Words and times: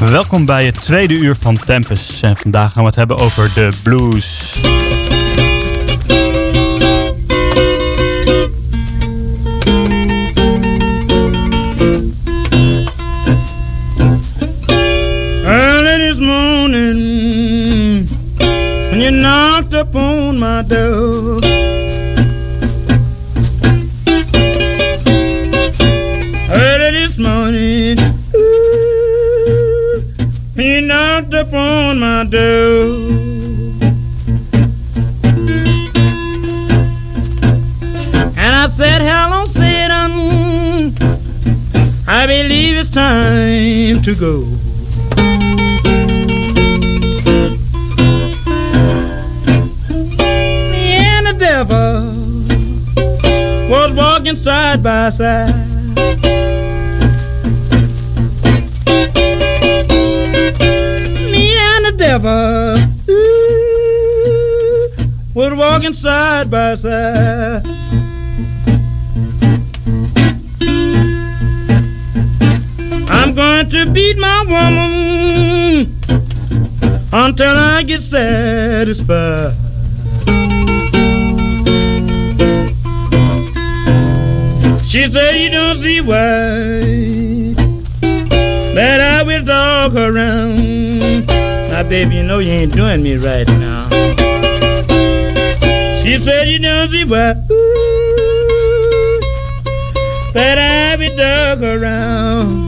Welkom 0.00 0.46
bij 0.46 0.64
het 0.66 0.80
tweede 0.80 1.14
uur 1.14 1.34
van 1.34 1.58
Tempus. 1.64 2.22
En 2.22 2.36
vandaag 2.36 2.72
gaan 2.72 2.82
we 2.82 2.88
het 2.88 2.96
hebben 2.98 3.18
over 3.18 3.54
de 3.54 3.68
blues. 3.82 4.60
Early 15.44 16.10
this 16.10 16.18
morning, 16.18 18.08
when 18.90 19.00
you 19.00 19.10
knocked 19.10 19.74
upon 19.74 20.38
my 20.38 20.66
door. 20.66 21.45
And 32.18 32.32
I 38.38 38.68
said, 38.68 39.02
Hello, 39.02 39.44
Satan. 39.44 40.96
I 42.08 42.26
believe 42.26 42.78
it's 42.78 42.88
time 42.88 44.00
to 44.02 44.14
go. 44.14 44.44
Me 50.70 50.94
and 50.96 51.26
the 51.26 51.34
devil 51.38 52.14
was 53.68 53.92
walking 53.92 54.36
side 54.36 54.82
by 54.82 55.10
side. 55.10 55.65
Devil 62.26 62.78
ooh, 63.08 64.88
was 65.34 65.54
walking 65.54 65.94
side 65.94 66.50
by 66.50 66.74
side. 66.74 67.64
I'm 73.08 73.34
going 73.34 73.70
to 73.70 73.90
beat 73.92 74.18
my 74.18 74.42
woman 74.42 75.94
until 77.12 77.56
I 77.56 77.84
get 77.84 78.02
satisfied. 78.02 79.54
She 84.88 85.10
said 85.12 85.34
you 85.36 85.50
don't 85.50 85.80
see 85.82 86.00
why 86.00 87.54
that 88.74 89.00
I 89.00 89.22
will 89.22 89.44
dog 89.44 89.96
around. 89.96 90.65
Now, 91.76 91.82
baby, 91.82 92.14
you 92.14 92.22
know 92.22 92.38
you 92.38 92.52
ain't 92.52 92.74
doing 92.74 93.02
me 93.02 93.16
right 93.18 93.46
now. 93.46 93.90
She 96.02 96.18
said 96.24 96.48
you 96.48 96.58
don't 96.58 96.90
see 96.90 97.04
why 97.04 97.34
that 100.32 100.56
I 100.56 100.96
dog 101.18 101.58
her 101.58 101.76
around. 101.82 102.66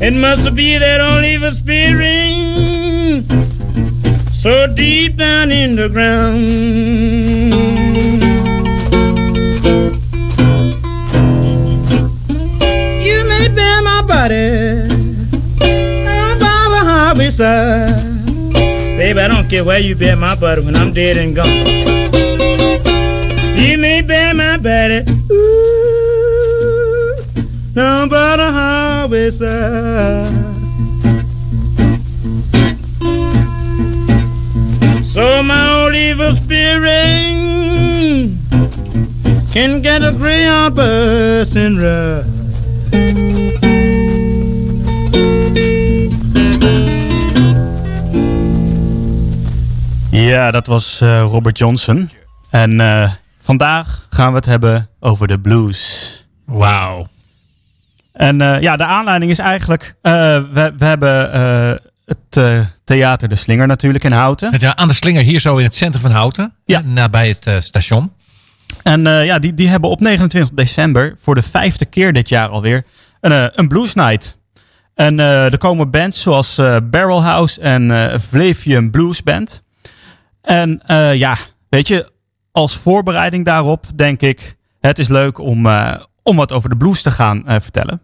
It 0.00 0.14
must 0.14 0.54
be 0.54 0.78
that 0.78 1.02
the 1.36 1.52
spirit 1.60 3.24
so 4.32 4.66
deep 4.74 5.18
down 5.18 5.52
in 5.52 5.76
the 5.76 5.90
ground. 5.90 7.61
Side. 17.42 18.52
Baby, 18.98 19.18
I 19.18 19.26
don't 19.26 19.48
care 19.50 19.64
where 19.64 19.80
you 19.80 19.96
bear 19.96 20.14
my 20.14 20.36
body 20.36 20.62
when 20.64 20.76
I'm 20.76 20.92
dead 20.92 21.16
and 21.16 21.34
gone. 21.34 21.48
You 23.62 23.78
may 23.78 24.00
bear 24.02 24.32
my 24.32 24.56
body 24.58 25.00
ooh, 25.32 27.16
down 27.74 28.08
by 28.08 28.36
the 28.36 28.48
highway 28.58 29.30
side. 29.32 30.30
So 35.14 35.42
my 35.42 35.62
old 35.78 35.94
evil 35.94 36.36
spirit 36.36 36.92
can 39.52 39.82
get 39.82 40.02
a 40.04 40.12
gray 40.12 40.46
on 40.46 40.74
bus 40.74 41.56
and 41.56 41.80
ride. 41.82 43.51
Ja, 50.32 50.50
dat 50.50 50.66
was 50.66 51.00
eh, 51.00 51.20
Robert 51.20 51.58
Johnson. 51.58 52.10
En 52.50 52.80
eh, 52.80 53.10
vandaag 53.38 54.06
gaan 54.10 54.28
we 54.28 54.36
het 54.36 54.46
hebben 54.46 54.88
over 55.00 55.26
de 55.26 55.40
blues. 55.40 56.26
Wauw. 56.46 57.06
En 58.12 58.40
eh, 58.40 58.60
ja, 58.60 58.76
de 58.76 58.84
aanleiding 58.84 59.30
is 59.30 59.38
eigenlijk... 59.38 59.94
we, 60.02 60.72
we 60.78 60.84
hebben 60.84 61.30
het 62.04 62.66
Theater 62.84 63.28
De 63.28 63.36
Slinger 63.36 63.66
natuurlijk 63.66 64.04
in 64.04 64.12
Houten. 64.12 64.52
Het, 64.52 64.60
ja, 64.60 64.76
aan 64.76 64.88
de 64.88 64.94
slinger 64.94 65.22
hier 65.22 65.40
zo 65.40 65.56
in 65.56 65.64
het 65.64 65.74
centrum 65.74 66.02
van 66.02 66.10
Houten. 66.10 66.54
Ja. 66.64 66.80
hè, 66.80 66.86
Nabij 66.86 67.28
het 67.28 67.64
station. 67.64 68.12
En 68.82 69.02
ja, 69.02 69.38
die, 69.38 69.54
die 69.54 69.68
hebben 69.68 69.90
op 69.90 70.00
29 70.00 70.54
december 70.54 71.16
voor 71.18 71.34
de 71.34 71.42
vijfde 71.42 71.84
keer 71.84 72.12
dit 72.12 72.28
jaar 72.28 72.48
alweer 72.48 72.84
een, 73.20 73.50
een 73.60 73.68
blues 73.68 73.94
night. 73.94 74.38
En 74.94 75.18
er 75.18 75.58
komen 75.58 75.90
bands 75.90 76.22
zoals 76.22 76.58
eh 76.58 76.76
Barrel 76.90 77.22
House 77.22 77.60
en 77.60 78.20
Flavium 78.20 78.90
Blues 78.90 79.22
Band. 79.22 79.62
En 80.42 80.82
eh, 80.86 81.14
ja, 81.14 81.36
weet 81.68 81.88
je, 81.88 82.10
als 82.52 82.76
voorbereiding 82.76 83.44
daarop 83.44 83.86
denk 83.94 84.20
ik, 84.20 84.56
het 84.80 84.98
is 84.98 85.08
leuk 85.08 85.38
om, 85.38 85.66
eh, 85.66 85.94
om 86.22 86.36
wat 86.36 86.52
over 86.52 86.68
de 86.68 86.76
blues 86.76 87.02
te 87.02 87.10
gaan 87.10 87.46
eh, 87.46 87.60
vertellen. 87.60 88.02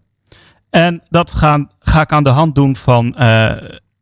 En 0.71 1.03
dat 1.09 1.35
gaan, 1.35 1.71
ga 1.79 2.01
ik 2.01 2.13
aan 2.13 2.23
de 2.23 2.31
hand 2.31 2.55
doen 2.55 2.77
van 2.77 3.17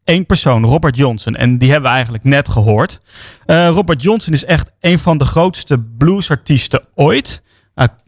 één 0.04 0.26
persoon, 0.26 0.64
Robert 0.64 0.96
Johnson. 0.96 1.36
En 1.36 1.58
die 1.58 1.70
hebben 1.70 1.88
we 1.88 1.94
eigenlijk 1.94 2.24
net 2.24 2.48
gehoord. 2.48 3.00
Eh, 3.46 3.68
Robert 3.68 4.02
Johnson 4.02 4.32
is 4.32 4.44
echt 4.44 4.70
een 4.80 4.98
van 4.98 5.18
de 5.18 5.24
grootste 5.24 5.80
bluesartiesten 5.80 6.84
ooit. 6.94 7.42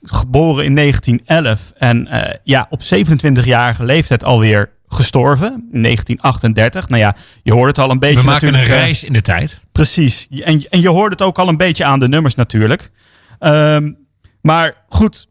Geboren 0.03 0.65
in 0.65 0.75
1911 0.75 1.73
en 1.77 2.09
ja, 2.45 2.67
op 2.71 2.81
27-jarige 2.83 3.85
leeftijd 3.85 4.25
alweer 4.25 4.71
gestorven. 4.89 5.69
In 5.73 5.83
1938. 5.83 6.89
Nou 6.89 7.01
ja, 7.03 7.17
je 7.43 7.53
hoort 7.53 7.77
het 7.77 7.79
al 7.79 7.91
een 7.91 7.99
beetje 7.99 8.21
We 8.21 8.27
maken 8.27 8.55
een 8.55 8.65
reis 8.65 9.05
in 9.05 9.13
de 9.13 9.21
tijd. 9.21 9.61
Precies. 9.73 10.27
En, 10.31 10.69
en 10.71 10.81
je 10.81 10.89
hoort 10.89 11.13
het 11.13 11.23
ook 11.23 11.39
al 11.39 11.49
een 11.49 11.57
beetje 11.57 11.85
aan 11.85 11.99
de 11.99 12.09
nummers 12.09 12.35
natuurlijk. 12.35 12.91
Ehm, 13.39 13.93
maar 14.41 14.75
goed, 14.89 15.27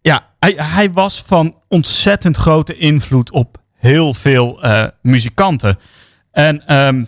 ja, 0.00 0.26
hij, 0.38 0.54
hij 0.56 0.92
was 0.92 1.22
van 1.22 1.56
ontzettend 1.68 2.36
grote 2.36 2.76
invloed 2.76 3.30
op 3.30 3.58
heel 3.76 4.14
veel 4.14 4.62
eh, 4.62 4.84
muzikanten. 5.02 5.78
En 6.32 6.66
ehm, 6.66 6.98
ja, 6.98 7.06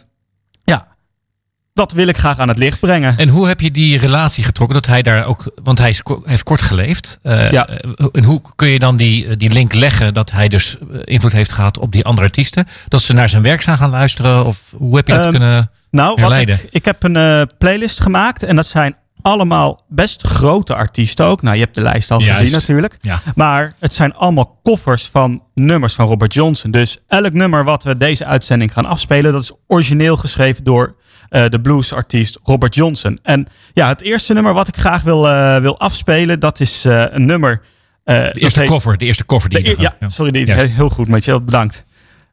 dat 1.79 1.93
wil 1.93 2.09
ik 2.09 2.17
graag 2.17 2.39
aan 2.39 2.49
het 2.49 2.59
licht 2.59 2.81
brengen. 2.81 3.17
En 3.19 3.29
hoe 3.29 3.49
heb 3.49 3.61
je 3.61 3.71
die 3.71 3.99
relatie 3.99 4.45
getrokken? 4.45 4.77
Dat 4.77 4.87
hij 4.87 5.03
daar 5.03 5.25
ook, 5.27 5.51
want 5.63 5.79
hij 5.79 5.89
is 5.89 6.03
heeft 6.25 6.43
kort 6.43 6.63
geleefd. 6.63 7.19
Eh, 7.23 7.51
Ja. 7.51 7.67
eh, 7.69 8.07
En 8.13 8.25
hoe 8.25 8.41
kun 8.57 8.69
je 8.69 8.79
dan 8.79 8.97
die, 8.97 9.27
eh, 9.27 9.37
die 9.37 9.53
link 9.53 9.75
leggen 9.75 10.15
dat 10.15 10.31
hij 10.31 10.49
dus 10.49 10.77
invloed 11.05 11.33
heeft 11.33 11.53
gehad 11.53 11.79
op 11.79 11.93
die 11.93 12.05
andere 12.05 12.27
artiesten? 12.27 12.67
Dat 12.89 13.03
ze 13.03 13.13
naar 13.13 13.29
zijn 13.29 13.43
werk 13.43 13.63
zijn 13.63 13.79
gaan 13.79 13.91
luisteren? 13.91 14.45
Of 14.45 14.75
hoe 14.77 14.97
heb 14.97 15.07
je 15.07 15.13
dat 15.13 15.23
Ehm, 15.23 15.31
kunnen 15.31 15.71
Nou, 15.91 16.21
herleiden? 16.21 16.55
ik, 16.55 16.69
ik 16.71 16.85
heb 16.85 17.03
een 17.03 17.49
playlist 17.59 18.01
gemaakt 18.01 18.43
en 18.43 18.57
dat 18.57 18.67
zijn 18.67 18.97
allemaal 19.23 19.81
best 19.89 20.23
grote 20.27 20.75
artiesten 20.75 21.27
ook. 21.27 21.43
Nou, 21.43 21.57
je 21.57 21.63
hebt 21.63 21.75
de 21.75 21.81
lijst 21.83 22.11
al 22.11 22.21
Juist. 22.21 22.39
gezien 22.39 22.53
natuurlijk. 22.53 22.97
Ja. 23.01 23.23
Maar 23.35 23.73
het 23.79 23.95
zijn 23.95 24.15
allemaal 24.15 24.59
koffers 24.63 25.07
van 25.07 25.43
nummers 25.55 25.95
van 25.95 26.07
Robert 26.07 26.35
Johnson. 26.35 26.71
Dus 26.71 26.99
elk 27.09 27.33
nummer 27.33 27.65
wat 27.65 27.85
we 27.85 27.97
deze 27.97 28.25
uitzending 28.25 28.73
gaan 28.73 28.87
afspelen, 28.87 29.33
dat 29.33 29.43
is 29.43 29.53
origineel 29.67 30.17
geschreven 30.17 30.65
door 30.65 30.97
eh, 31.29 31.49
de 31.49 31.61
bluesartiest 31.61 32.39
Robert 32.43 32.75
Johnson. 32.75 33.19
En 33.23 33.47
ja, 33.73 33.89
het 33.89 34.03
eerste 34.03 34.33
nummer 34.35 34.53
wat 34.53 34.69
ik 34.69 34.77
graag 34.77 35.03
wil, 35.03 35.29
eh, 35.29 35.61
wil 35.61 35.79
afspelen, 35.79 36.41
dat 36.41 36.61
is 36.61 36.85
eh, 36.85 37.05
een 37.11 37.27
nummer. 37.27 37.63
De 38.05 38.31
eerste 38.35 38.65
koffer, 38.65 38.97
de 38.97 39.05
eerste 39.05 39.25
koffer 39.25 39.51
die 39.51 39.63
de 39.63 39.69
je 39.71 39.77
eer- 39.79 39.95
ja, 40.01 40.09
sorry, 40.09 40.31
die, 40.31 40.53
heel 40.53 40.89
goed, 40.89 41.09
Mathieu, 41.09 41.41
bedankt. 41.41 41.85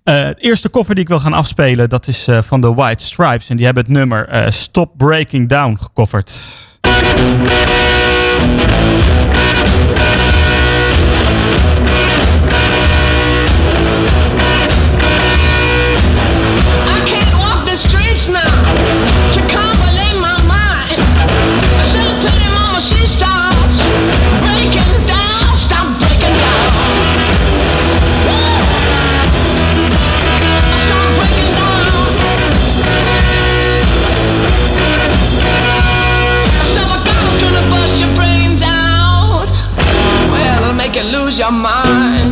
Het 0.04 0.40
eerste 0.40 0.70
koffer 0.70 0.96
die 0.96 1.04
ik 1.04 1.10
wil 1.10 1.20
gaan 1.20 1.34
afspelen, 1.34 1.90
dat 1.90 2.08
is 2.08 2.28
van 2.42 2.62
de 2.62 2.74
White 2.74 3.04
Stripes. 3.04 3.50
En 3.50 3.56
die 3.56 3.66
hebben 3.66 3.84
het 3.84 3.92
nummer 3.92 4.54
Stop 4.54 4.92
Breaking 4.98 5.50
Down 5.50 5.78
gecoverd. 5.82 6.40
Your 41.46 41.52
mind. 41.52 42.25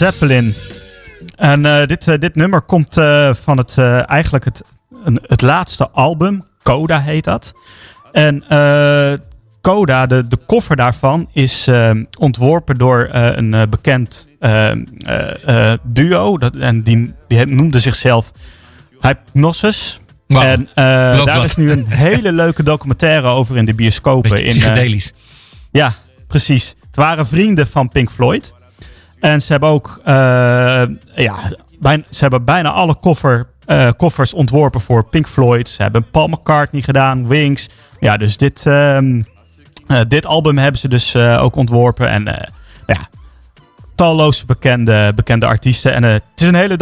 Zeppelin. 0.00 0.54
En 1.36 1.66
eh, 1.66 1.86
dit, 1.86 2.08
eh, 2.08 2.18
dit 2.18 2.34
nummer 2.34 2.62
komt 2.62 2.96
eh, 2.96 3.34
van 3.34 3.56
het, 3.56 3.78
eigenlijk 4.06 4.44
het, 4.44 4.62
een, 5.04 5.20
het 5.26 5.42
laatste 5.42 5.90
album. 5.90 6.42
Coda 6.62 7.00
heet 7.00 7.24
dat. 7.24 7.52
En 8.12 8.44
Coda, 9.60 10.06
de, 10.06 10.26
de 10.26 10.36
koffer 10.46 10.76
daarvan, 10.76 11.28
is 11.32 11.68
ontworpen 12.18 12.78
door 12.78 13.08
een 13.10 13.70
bekend 13.70 14.28
duo. 15.82 16.38
Dat, 16.38 16.56
en 16.56 16.82
die, 16.82 17.14
die 17.28 17.46
noemde 17.46 17.78
zichzelf 17.78 18.32
Hypnosis. 19.00 20.00
En 20.28 20.68
daar 20.74 21.24
wat. 21.24 21.44
is 21.44 21.56
nu 21.56 21.70
een 21.70 21.86
hele 22.08 22.32
leuke 22.32 22.62
documentaire 22.62 23.26
over 23.26 23.56
in 23.56 23.64
de 23.64 23.74
bioscopen. 23.74 24.30
Beetje 24.30 24.44
in, 24.44 24.50
psychedelisch. 24.50 25.12
ja, 25.70 25.94
precies. 26.26 26.74
Het 26.86 26.96
waren 26.96 27.26
vrienden 27.26 27.66
van 27.66 27.88
Pink 27.88 28.10
Floyd. 28.10 28.54
En 29.20 29.42
ze 29.42 29.52
hebben 29.52 29.68
ook 29.68 30.00
eh, 30.04 30.14
ja, 31.14 31.36
bijna, 31.78 32.02
ze 32.10 32.20
hebben 32.20 32.44
bijna 32.44 32.70
alle 32.70 32.94
koffer, 32.94 33.46
eh, 33.66 33.90
koffers 33.96 34.34
ontworpen 34.34 34.80
voor 34.80 35.04
Pink 35.04 35.28
Floyd. 35.28 35.68
Ze 35.68 35.82
hebben 35.82 36.10
Paul 36.10 36.26
McCartney 36.26 36.82
gedaan, 36.82 37.28
Wings. 37.28 37.68
Ja, 38.00 38.16
dus 38.16 38.36
dit, 38.36 38.66
ehm, 38.66 39.22
eh, 39.86 40.00
dit 40.08 40.26
album 40.26 40.58
hebben 40.58 40.80
ze 40.80 40.88
dus 40.88 41.16
ook 41.16 41.56
ontworpen. 41.56 42.08
En 42.08 42.24
ja, 42.86 43.08
talloze 43.94 44.46
bekende, 44.46 45.12
bekende 45.14 45.46
artiesten. 45.46 45.92
En 45.92 46.02
het 46.02 46.22
is 46.34 46.46
een 46.46 46.54
hele 46.54 46.76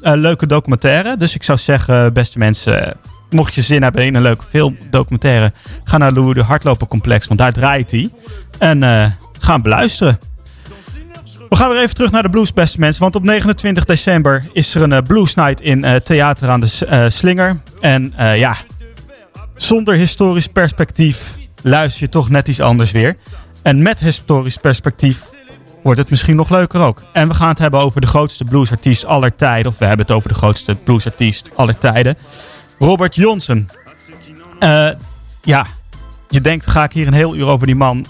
leuke 0.00 0.46
documentaire. 0.46 1.16
Dus 1.16 1.34
ik 1.34 1.42
zou 1.42 1.58
zeggen, 1.58 2.12
beste 2.12 2.38
mensen, 2.38 2.96
mocht 3.30 3.54
je 3.54 3.62
zin 3.62 3.82
hebben 3.82 4.04
in 4.06 4.14
een 4.14 4.22
leuke 4.22 4.44
film, 4.44 4.78
documentaire, 4.90 5.52
ga 5.84 5.98
naar 5.98 6.12
Louis 6.12 6.34
de 6.34 6.42
Hardlopen 6.42 6.86
Complex, 6.86 7.26
want 7.26 7.40
daar 7.40 7.52
draait 7.52 7.90
hij. 7.90 8.10
En 8.58 8.82
ga 9.38 9.52
hem 9.52 9.62
beluisteren. 9.62 10.18
We 11.54 11.60
gaan 11.60 11.68
weer 11.68 11.80
even 11.80 11.94
terug 11.94 12.10
naar 12.10 12.22
de 12.22 12.30
blues, 12.30 12.52
beste 12.52 12.80
mensen. 12.80 13.02
Want 13.02 13.14
op 13.14 13.22
29 13.22 13.84
december 13.84 14.48
is 14.52 14.74
er 14.74 14.82
een 14.82 14.92
eh, 14.92 15.02
blues 15.06 15.34
night 15.34 15.60
in 15.60 15.84
eh, 15.84 15.94
Theater 15.94 16.48
aan 16.48 16.60
de 16.60 16.86
eh, 16.88 17.04
Slinger. 17.08 17.60
En 17.80 18.12
ja, 18.16 18.56
zonder 19.56 19.94
historisch 19.94 20.46
perspectief 20.46 21.36
luister 21.62 22.02
je 22.02 22.08
toch 22.08 22.28
net 22.28 22.48
iets 22.48 22.60
anders 22.60 22.90
weer. 22.90 23.16
En 23.62 23.82
met 23.82 24.00
historisch 24.00 24.56
perspectief 24.56 25.22
wordt 25.82 25.98
het 25.98 26.10
misschien 26.10 26.36
nog 26.36 26.50
leuker 26.50 26.80
ook. 26.80 27.02
En 27.12 27.28
we 27.28 27.34
gaan 27.34 27.48
het 27.48 27.58
hebben 27.58 27.80
over 27.80 28.00
de 28.00 28.06
grootste 28.06 28.44
bluesartiest 28.44 29.06
aller 29.06 29.34
tijden. 29.34 29.72
Of 29.72 29.78
we 29.78 29.84
hebben 29.84 30.06
het 30.06 30.14
over 30.14 30.28
de 30.28 30.34
grootste 30.34 30.74
bluesartiest 30.74 31.50
aller 31.56 31.78
tijden. 31.78 32.16
Robert 32.78 33.14
Johnson. 33.14 33.68
Ja, 35.42 35.66
je 36.28 36.40
denkt, 36.40 36.66
ga 36.66 36.84
ik 36.84 36.92
hier 36.92 37.06
een 37.06 37.12
heel 37.12 37.36
uur 37.36 37.46
over 37.46 37.66
die 37.66 37.76
man 37.76 38.06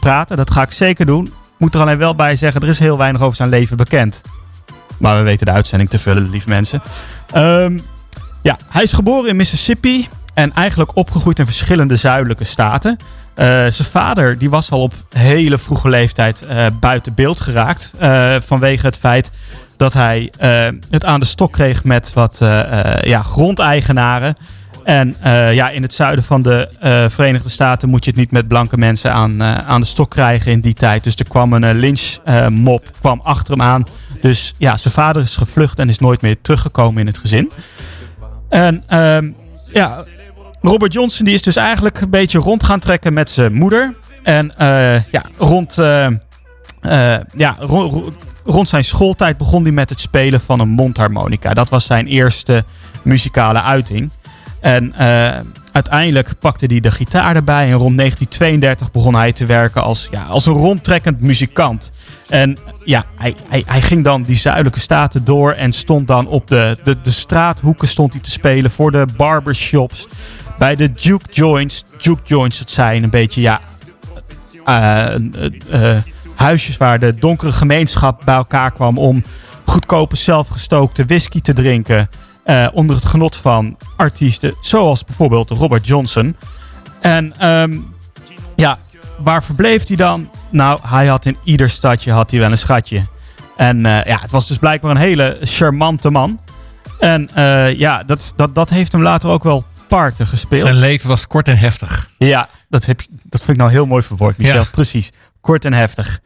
praten? 0.00 0.36
Dat 0.36 0.50
ga 0.50 0.62
ik 0.62 0.72
zeker 0.72 1.06
doen. 1.06 1.32
Moet 1.58 1.74
er 1.74 1.80
alleen 1.80 1.98
wel 1.98 2.14
bij 2.14 2.36
zeggen, 2.36 2.60
er 2.60 2.68
is 2.68 2.78
heel 2.78 2.98
weinig 2.98 3.20
over 3.20 3.36
zijn 3.36 3.48
leven 3.48 3.76
bekend. 3.76 4.22
Maar 4.98 5.16
we 5.16 5.22
weten 5.22 5.46
de 5.46 5.52
uitzending 5.52 5.90
te 5.90 5.98
vullen, 5.98 6.30
lief 6.30 6.46
mensen. 6.46 6.82
Ehm, 7.32 7.78
ja, 8.42 8.58
hij 8.68 8.82
is 8.82 8.92
geboren 8.92 9.28
in 9.28 9.36
Mississippi 9.36 10.08
en 10.34 10.52
eigenlijk 10.52 10.96
opgegroeid 10.96 11.38
in 11.38 11.44
verschillende 11.44 11.96
zuidelijke 11.96 12.44
staten. 12.44 12.96
Eh, 13.34 13.46
zijn 13.46 13.88
vader 13.88 14.38
die 14.38 14.50
was 14.50 14.70
al 14.70 14.82
op 14.82 14.92
hele 15.08 15.58
vroege 15.58 15.88
leeftijd 15.88 16.42
eh, 16.42 16.66
buiten 16.80 17.14
beeld 17.14 17.40
geraakt. 17.40 17.94
eh, 17.98 18.36
vanwege 18.40 18.86
het 18.86 18.96
feit 18.96 19.30
dat 19.76 19.92
hij 19.92 20.32
het 20.88 21.04
aan 21.04 21.20
de 21.20 21.26
stok 21.26 21.52
kreeg 21.52 21.84
met 21.84 22.12
wat 22.12 22.38
ja, 23.00 23.22
grondeigenaren. 23.22 24.36
En 24.86 25.16
eh, 25.20 25.54
ja, 25.54 25.70
in 25.70 25.82
het 25.82 25.94
zuiden 25.94 26.24
van 26.24 26.42
de 26.42 26.68
eh, 26.80 27.08
Verenigde 27.08 27.48
Staten 27.48 27.88
moet 27.88 28.04
je 28.04 28.10
het 28.10 28.20
niet 28.20 28.30
met 28.30 28.48
blanke 28.48 28.76
mensen 28.76 29.12
aan, 29.12 29.40
eh, 29.40 29.54
aan 29.54 29.80
de 29.80 29.86
stok 29.86 30.10
krijgen 30.10 30.52
in 30.52 30.60
die 30.60 30.74
tijd. 30.74 31.04
Dus 31.04 31.14
er 31.14 31.28
kwam 31.28 31.52
een 31.52 31.78
lynchmob 31.78 32.90
kwam 33.00 33.20
achter 33.22 33.52
hem 33.52 33.62
aan. 33.62 33.84
Dus 34.20 34.54
ja, 34.58 34.76
zijn 34.76 34.94
vader 34.94 35.22
is 35.22 35.36
gevlucht 35.36 35.78
en 35.78 35.88
is 35.88 35.98
nooit 35.98 36.22
meer 36.22 36.40
teruggekomen 36.40 37.00
in 37.00 37.06
het 37.06 37.18
gezin. 37.18 37.50
En 38.48 38.82
ehm, 38.86 39.30
ja, 39.72 40.04
Robert 40.60 40.92
Johnson 40.92 41.24
die 41.24 41.34
is 41.34 41.42
dus 41.42 41.56
eigenlijk 41.56 42.00
een 42.00 42.10
beetje 42.10 42.38
rond 42.38 42.64
gaan 42.64 42.80
trekken 42.80 43.12
met 43.12 43.30
zijn 43.30 43.52
moeder. 43.52 43.94
En 44.22 44.52
ja, 45.10 45.22
rond, 45.36 45.74
ja, 47.34 47.56
ro- 47.58 47.88
ro- 47.88 48.12
rond 48.44 48.68
zijn 48.68 48.84
schooltijd 48.84 49.36
begon 49.36 49.62
hij 49.62 49.72
met 49.72 49.90
het 49.90 50.00
spelen 50.00 50.40
van 50.40 50.60
een 50.60 50.68
mondharmonica. 50.68 51.54
Dat 51.54 51.68
was 51.68 51.84
zijn 51.84 52.06
eerste 52.06 52.64
muzikale 53.02 53.62
uiting. 53.62 54.10
En 54.66 54.94
eh, 54.94 55.40
uiteindelijk 55.72 56.38
pakte 56.38 56.66
hij 56.66 56.80
de 56.80 56.90
gitaar 56.90 57.36
erbij. 57.36 57.64
En 57.64 57.72
rond 57.72 57.96
1932 57.96 58.90
begon 58.90 59.14
hij 59.14 59.32
te 59.32 59.46
werken 59.46 59.82
als, 59.82 60.08
ja, 60.10 60.22
als 60.22 60.46
een 60.46 60.52
rondtrekkend 60.52 61.20
muzikant. 61.20 61.90
En 62.28 62.58
ja, 62.84 63.04
hij, 63.16 63.34
hij, 63.48 63.62
hij 63.66 63.80
ging 63.80 64.04
dan 64.04 64.22
die 64.22 64.36
zuidelijke 64.36 64.80
staten 64.80 65.24
door 65.24 65.52
en 65.52 65.72
stond 65.72 66.06
dan 66.06 66.26
op 66.26 66.46
de, 66.46 66.78
de, 66.84 66.96
de 67.02 67.10
straathoeken 67.10 67.88
stond 67.88 68.12
hij 68.12 68.22
te 68.22 68.30
spelen 68.30 68.70
voor 68.70 68.90
de 68.90 69.06
barbershops. 69.16 70.08
Bij 70.58 70.74
de 70.74 70.90
juke 70.94 71.30
joints. 71.30 71.84
Juke 71.96 72.22
joints, 72.24 72.58
dat 72.58 72.70
zijn 72.70 73.02
een 73.02 73.10
beetje 73.10 73.40
ja, 73.40 73.60
eh, 74.64 75.96
huisjes 76.34 76.76
waar 76.76 76.98
de 76.98 77.14
donkere 77.14 77.52
gemeenschap 77.52 78.22
bij 78.24 78.34
elkaar 78.34 78.72
kwam 78.72 78.98
om 78.98 79.24
goedkope 79.64 80.16
zelfgestookte 80.16 81.04
whisky 81.04 81.40
te 81.40 81.52
drinken. 81.52 82.08
Eh, 82.46 82.66
onder 82.72 82.96
het 82.96 83.04
genot 83.04 83.36
van 83.36 83.76
artiesten 83.96 84.54
zoals 84.60 85.04
bijvoorbeeld 85.04 85.50
Robert 85.50 85.86
Johnson. 85.86 86.36
En 87.00 87.38
ehm, 87.38 87.78
ja, 88.56 88.78
waar 89.18 89.42
verbleef 89.42 89.86
hij 89.86 89.96
dan? 89.96 90.30
Nou, 90.50 90.80
hij 90.82 91.06
had 91.06 91.24
in 91.24 91.36
ieder 91.44 91.70
stadje 91.70 92.12
had 92.12 92.30
hij 92.30 92.40
wel 92.40 92.50
een 92.50 92.58
schatje. 92.58 93.06
En 93.56 93.86
eh, 93.86 94.04
ja, 94.04 94.18
het 94.20 94.30
was 94.30 94.46
dus 94.46 94.58
blijkbaar 94.58 94.90
een 94.90 94.96
hele 94.96 95.38
charmante 95.40 96.10
man. 96.10 96.40
En 96.98 97.34
eh, 97.34 97.74
ja, 97.74 98.02
dat, 98.02 98.32
dat, 98.36 98.54
dat 98.54 98.70
heeft 98.70 98.92
hem 98.92 99.02
later 99.02 99.30
ook 99.30 99.42
wel 99.42 99.64
parten 99.88 100.26
gespeeld. 100.26 100.60
Zijn 100.60 100.78
leven 100.78 101.08
was 101.08 101.26
kort 101.26 101.48
en 101.48 101.56
heftig. 101.58 102.10
Ja, 102.18 102.48
dat, 102.68 102.84
heb, 102.84 103.02
dat 103.22 103.40
vind 103.40 103.50
ik 103.50 103.56
nou 103.56 103.70
heel 103.70 103.86
mooi 103.86 104.02
verwoord, 104.02 104.38
Michel. 104.38 104.54
Ja. 104.54 104.64
Precies. 104.70 105.12
Kort 105.40 105.64
en 105.64 105.72
heftig. 105.72 106.20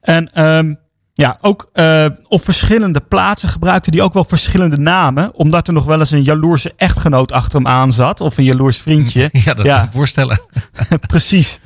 En 0.00 0.32
ehm, 0.32 0.74
ja, 1.20 1.38
ook 1.40 1.68
eh, 1.72 2.06
op 2.28 2.44
verschillende 2.44 3.00
plaatsen 3.00 3.48
gebruikte 3.48 3.90
hij 3.90 4.00
ook 4.02 4.12
wel 4.12 4.24
verschillende 4.24 4.76
namen. 4.78 5.34
Omdat 5.34 5.66
er 5.66 5.72
nog 5.72 5.84
wel 5.84 5.98
eens 5.98 6.10
een 6.10 6.22
jaloerse 6.22 6.72
echtgenoot 6.76 7.32
achter 7.32 7.58
hem 7.58 7.66
aan 7.66 7.92
zat. 7.92 8.20
Of 8.20 8.38
een 8.38 8.44
jaloers 8.44 8.78
vriendje. 8.78 9.28
Ja, 9.44 9.54
dat 9.54 9.64
Ja. 9.66 9.76
kan 9.76 9.84
ik 9.86 9.92
voorstellen. 9.92 10.40
Precies. 11.08 11.58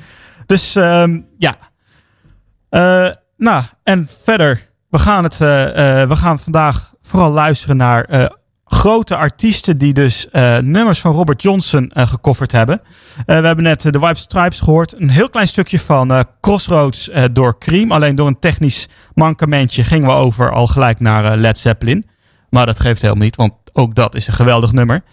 Dus 0.45 0.75
ehm, 0.75 1.19
ja. 1.37 1.55
Eh, 2.69 3.09
nou, 3.37 3.63
en 3.83 4.07
verder. 4.23 4.69
We 4.89 4.99
gaan, 4.99 5.23
het, 5.23 5.33
eh, 5.33 5.39
we 6.07 6.15
gaan 6.15 6.39
vandaag 6.39 6.93
vooral 7.01 7.31
luisteren 7.31 7.77
naar 7.77 8.29
grote 8.75 9.15
artiesten 9.15 9.77
die 9.77 9.93
dus 9.93 10.29
eh, 10.29 10.57
nummers 10.57 10.99
van 10.99 11.11
Robert 11.11 11.41
Johnson 11.41 11.91
eh 11.91 12.07
gecoverd 12.07 12.51
hebben. 12.51 12.81
Eh, 13.25 13.39
we 13.39 13.45
hebben 13.47 13.63
net 13.63 13.81
de 13.81 13.99
White 13.99 14.19
Stripes 14.19 14.59
gehoord. 14.59 15.01
Een 15.01 15.09
heel 15.09 15.29
klein 15.29 15.47
stukje 15.47 15.79
van 15.79 16.25
Crossroads 16.41 17.09
door 17.31 17.57
Cream. 17.57 17.91
Alleen 17.91 18.15
door 18.15 18.27
een 18.27 18.39
technisch 18.39 18.87
mankementje 19.13 19.83
gingen 19.83 20.07
we 20.07 20.13
over 20.13 20.51
al 20.51 20.67
gelijk 20.67 20.99
naar 20.99 21.37
Led 21.37 21.57
Zeppelin. 21.57 22.05
Maar 22.49 22.65
dat 22.65 22.79
geeft 22.79 23.01
helemaal 23.01 23.23
niet, 23.23 23.35
want 23.35 23.53
ook 23.73 23.95
dat 23.95 24.15
is 24.15 24.27
een 24.27 24.33
geweldig 24.33 24.71
nummer. 24.71 25.03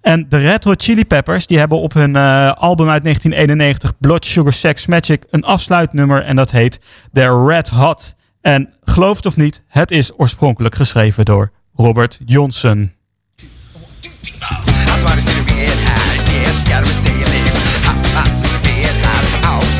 En 0.00 0.28
de 0.28 0.38
Red 0.38 0.64
Hot 0.64 0.82
Chili 0.82 1.04
Peppers 1.04 1.46
die 1.46 1.58
hebben 1.58 1.78
op 1.78 1.92
hun 1.92 2.16
album 2.54 2.88
uit 2.88 3.02
1991 3.02 3.98
Blood 3.98 4.24
Sugar 4.24 4.52
Sex 4.52 4.86
Magic 4.86 5.24
een 5.30 5.44
afsluitnummer 5.44 6.24
en 6.24 6.36
dat 6.36 6.50
heet 6.50 6.80
The 7.12 7.44
Red 7.46 7.68
Hot. 7.68 8.14
En 8.40 8.74
geloof 8.82 9.16
het 9.16 9.26
of 9.26 9.36
niet, 9.36 9.62
het 9.68 9.90
is 9.90 10.12
oorspronkelijk 10.16 10.74
geschreven 10.74 11.24
door 11.24 11.50
Robert 11.74 12.18
Johnson. 12.24 12.98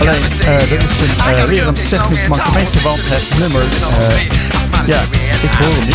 Alleen, 0.00 0.22
eh, 0.40 0.54
er 0.54 0.62
is 0.62 0.98
een, 1.00 1.34
eh, 1.34 1.44
weer 1.44 1.66
een 1.66 1.74
technisch 1.88 2.26
mankementje, 2.28 2.80
want 2.80 3.00
het 3.04 3.38
nummer, 3.38 3.62
eh, 3.62 4.86
ja, 4.86 5.00
ik 5.42 5.50
hoor 5.58 5.74
hem 5.74 5.86
niet. 5.86 5.94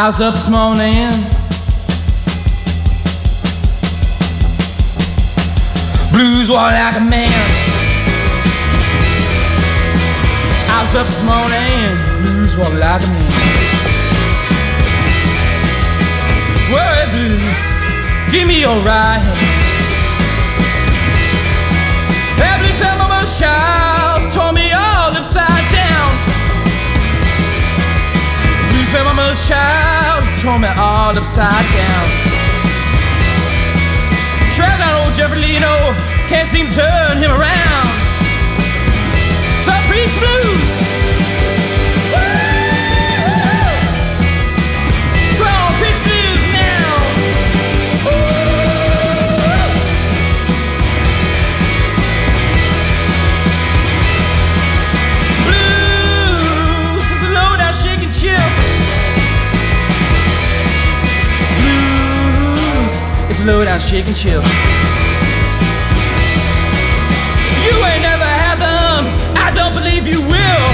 I 0.00 0.06
was 0.06 0.20
up 0.20 0.34
this 0.34 0.48
morning. 0.48 1.10
Blues 6.12 6.48
walk 6.48 6.70
like 6.70 6.94
a 6.94 7.00
man. 7.02 7.34
I 10.70 10.82
was 10.86 10.94
up 10.94 11.06
this 11.06 11.24
morning. 11.26 11.98
Blues 12.22 12.56
walk 12.56 12.72
like 12.78 13.02
a 13.02 13.10
man. 13.10 13.26
Worry 16.70 17.06
blues, 17.10 17.58
give 18.30 18.46
me 18.46 18.60
your 18.60 18.78
right 18.86 19.18
hand. 19.18 19.58
Every 22.38 22.70
time 22.78 23.02
I'm 23.02 23.10
From 28.88 29.06
I'm 29.06 29.18
a 29.18 29.34
child, 29.46 30.24
tore 30.40 30.58
me 30.58 30.68
all 30.78 31.10
upside 31.10 31.44
down. 31.76 32.06
Trapped 34.54 34.80
out 34.80 35.04
old 35.04 35.14
Jeffrey 35.14 35.40
Lino, 35.40 35.92
can't 36.26 36.48
seem 36.48 36.70
to 36.70 36.72
turn 36.72 37.18
him 37.18 37.30
around. 37.30 37.88
So 39.60 39.72
I 39.72 39.84
preach 39.88 40.18
blues. 40.18 40.87
Low 63.48 63.64
down 63.64 63.80
shake 63.80 64.06
and 64.06 64.14
chill. 64.14 64.42
You 67.64 67.74
ain't 67.88 68.04
never 68.04 68.30
had 68.44 68.60
them. 68.60 69.08
I 69.40 69.48
don't 69.56 69.72
believe 69.72 70.04
you 70.06 70.20
will. 70.20 70.68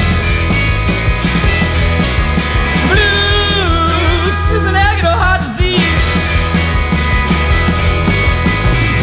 Blues 2.91 4.39
is 4.57 4.65
an 4.67 4.75
agony 4.75 5.07
heart 5.07 5.43
disease. 5.47 6.07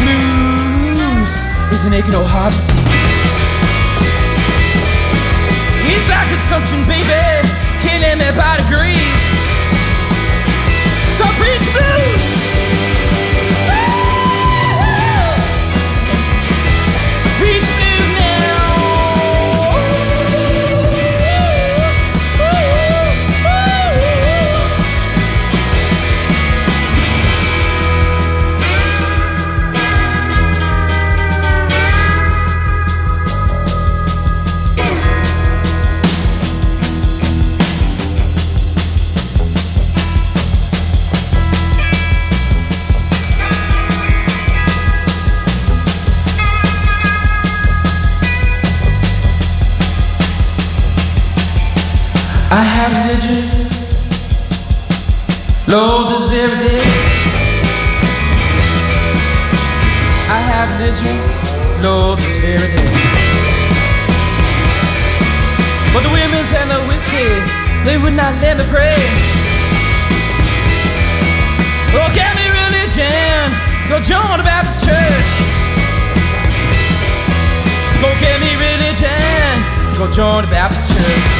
Blues 0.04 1.34
is 1.72 1.82
an 1.88 1.94
old 2.12 2.28
heart 2.28 2.52
disease. 2.52 3.32
It's 5.88 6.08
like 6.12 6.28
consumption, 6.28 6.84
baby, 6.84 7.24
killing 7.80 8.18
me 8.20 8.28
by 8.36 8.60
degrees. 8.60 9.11
Let 68.40 68.56
me 68.56 68.64
pray. 68.70 68.96
Oh, 71.94 72.08
get 72.14 72.30
me 72.38 72.46
religion, 72.62 73.50
go 73.88 73.98
join 74.00 74.38
the 74.38 74.44
Baptist 74.44 74.86
church. 74.86 75.30
Go 78.00 78.08
get 78.20 78.40
me 78.40 78.52
religion, 78.56 79.98
go 79.98 80.10
join 80.10 80.44
the 80.44 80.50
Baptist 80.50 80.92
church. 80.92 81.31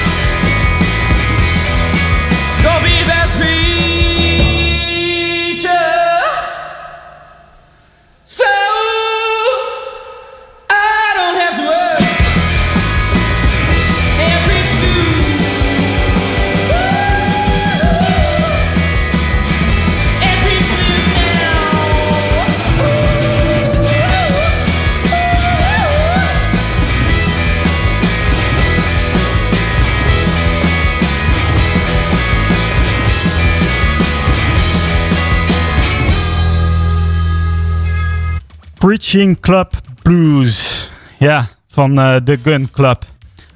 Preaching 38.92 39.40
Club 39.40 39.74
Blues. 40.02 40.90
Ja, 41.18 41.48
van 41.68 41.98
eh, 41.98 42.16
de 42.24 42.38
Gun 42.42 42.70
Club. 42.70 43.04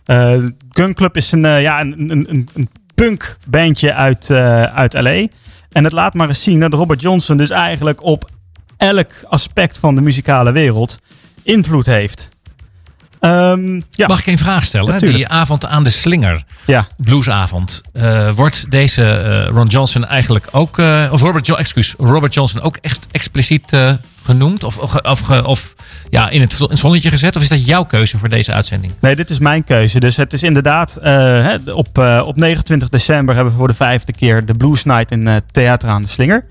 Eh, 0.05 0.37
Gun 0.71 0.95
Club 0.95 1.17
is 1.17 1.33
een, 1.33 1.45
eh, 1.45 1.61
ja, 1.61 1.81
een, 1.81 2.11
een, 2.11 2.49
een, 2.55 2.69
punk 2.95 3.37
bandje 3.47 3.95
uit, 3.95 4.31
eh, 4.31 4.63
uit 4.63 4.93
LA. 4.93 5.27
En 5.71 5.85
het 5.85 5.93
laat 5.93 6.15
maar 6.15 6.29
eens 6.29 6.43
zien 6.43 6.61
dat 6.61 6.73
Robert 6.73 7.01
Johnson 7.01 7.37
dus 7.37 7.51
eigenlijk 7.51 8.03
op 8.03 8.31
elk 8.77 9.13
aspect 9.29 9.79
van 9.79 9.95
de 9.95 10.01
muzikale 10.01 10.53
wereld 10.53 10.99
invloed 11.43 11.87
heeft. 11.87 12.29
Ehm, 13.27 13.81
ja, 13.91 14.07
Mag 14.07 14.21
ik 14.21 14.27
een 14.27 14.39
vraag 14.39 14.65
stellen? 14.65 14.93
Natuurlijk. 14.93 15.19
Die 15.19 15.29
avond 15.29 15.67
aan 15.67 15.85
de 15.85 15.91
slinger, 15.91 16.43
ja. 16.65 16.87
bluesavond. 16.97 17.83
eh, 17.93 18.31
wordt 18.31 18.71
deze 18.71 19.05
eh, 19.05 19.49
Ron 19.49 19.67
Johnson 19.67 20.07
eigenlijk 20.07 20.49
ook, 20.51 20.79
eh, 20.79 21.09
of 21.11 21.21
Robert, 21.21 21.47
jo 21.47 21.55
excuus, 21.55 21.95
Robert 21.99 22.35
Johnson 22.35 22.61
ook 22.61 22.79
echt 22.81 23.07
expliciet 23.11 23.77
genoemd? 24.23 24.65
Of, 24.65 24.79
of, 25.03 25.31
of, 25.31 25.75
ja, 26.11 26.29
in 26.29 26.41
het, 26.41 26.59
in 26.61 26.67
het 26.69 26.79
zonnetje 26.79 27.11
gezet? 27.11 27.37
Of 27.37 27.43
is 27.43 27.49
dat 27.49 27.67
jouw 27.67 27.85
keuze 27.85 28.19
voor 28.19 28.29
deze 28.29 28.53
uitzending? 28.53 28.93
Nee, 29.01 29.17
dit 29.17 29.31
is 29.31 29.39
mijn 29.39 29.65
keuze. 29.65 30.01
Dus 30.01 30.17
het 30.17 30.33
is 30.33 30.43
inderdaad, 30.43 30.99
op, 31.75 31.99
op 32.25 32.37
29 32.37 32.89
december 32.89 33.35
hebben 33.35 33.53
we 33.53 33.59
voor 33.59 33.69
de 33.69 33.75
vijfde 33.75 34.13
keer 34.13 34.45
de 34.45 34.55
Blues 34.55 34.85
Night 34.85 35.11
in 35.11 35.43
Theater 35.51 35.89
aan 35.89 36.03
de 36.03 36.09
Slinger. 36.09 36.45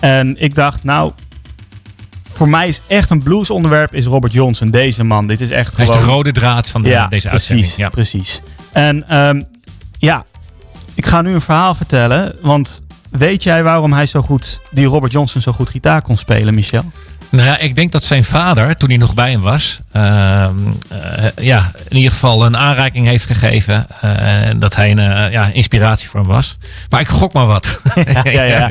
En 0.00 0.36
ik 0.38 0.54
dacht, 0.54 0.84
nou, 0.84 1.12
voor 2.36 2.48
mij 2.48 2.68
is 2.68 2.80
echt 2.86 3.10
een 3.10 3.22
bluesonderwerp 3.22 3.94
is 3.94 4.06
Robert 4.06 4.32
Johnson, 4.32 4.70
deze 4.70 5.04
man. 5.04 5.26
Dit 5.26 5.40
is 5.40 5.50
echt 5.50 5.76
Hij 5.76 5.84
is 5.84 5.90
gewoon... 5.90 6.06
de 6.06 6.12
rode 6.12 6.32
draad 6.32 6.68
van 6.68 6.82
de- 6.82 6.88
ja, 6.88 7.06
deze 7.08 7.28
precies, 7.28 7.50
uitzending. 7.50 7.76
Ja. 7.76 7.88
precies. 7.88 8.40
En 8.72 9.08
ehm, 9.08 9.42
ja, 9.98 10.24
ik 10.94 11.06
ga 11.06 11.22
nu 11.22 11.32
een 11.34 11.40
verhaal 11.40 11.74
vertellen, 11.74 12.36
want 12.40 12.82
weet 13.10 13.42
jij 13.42 13.62
waarom 13.62 13.92
hij 13.92 14.06
zo 14.06 14.22
goed, 14.22 14.60
die 14.70 14.86
Robert 14.86 15.12
Johnson 15.12 15.40
zo 15.40 15.52
goed 15.52 15.68
gitaar 15.70 16.02
kon 16.02 16.16
spelen, 16.16 16.54
Michel? 16.54 16.84
Nou 17.28 17.46
ja, 17.46 17.58
ik 17.58 17.76
denk 17.76 17.92
dat 17.92 18.04
zijn 18.04 18.24
vader, 18.24 18.76
toen 18.76 18.88
hij 18.88 18.98
nog 18.98 19.14
bij 19.14 19.30
hem 19.30 19.40
was, 19.40 19.80
ehm, 19.92 20.54
eh, 20.88 21.24
ja, 21.44 21.70
in 21.88 21.96
ieder 21.96 22.10
geval 22.12 22.44
een 22.46 22.56
aanreiking 22.56 23.06
heeft 23.06 23.24
gegeven. 23.24 23.86
en 24.00 24.58
dat 24.58 24.76
hij 24.76 24.90
een 24.90 24.98
eh, 24.98 25.32
ja, 25.32 25.50
inspiratie 25.52 26.08
voor 26.08 26.20
hem 26.20 26.28
was. 26.28 26.58
Maar 26.90 27.00
ik 27.00 27.08
gok 27.08 27.32
maar 27.32 27.46
wat. 27.46 27.80
ja, 28.14 28.22
ja, 28.30 28.42
ja. 28.42 28.70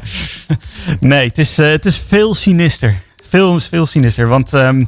Nee, 0.99 1.28
het 1.28 1.38
is, 1.38 1.58
het 1.58 1.86
is 1.86 2.01
veel 2.08 2.34
sinister. 2.34 3.01
Veel, 3.29 3.59
veel 3.59 3.85
sinister. 3.85 4.27
Want 4.27 4.53
ehm, 4.53 4.75
hij 4.75 4.85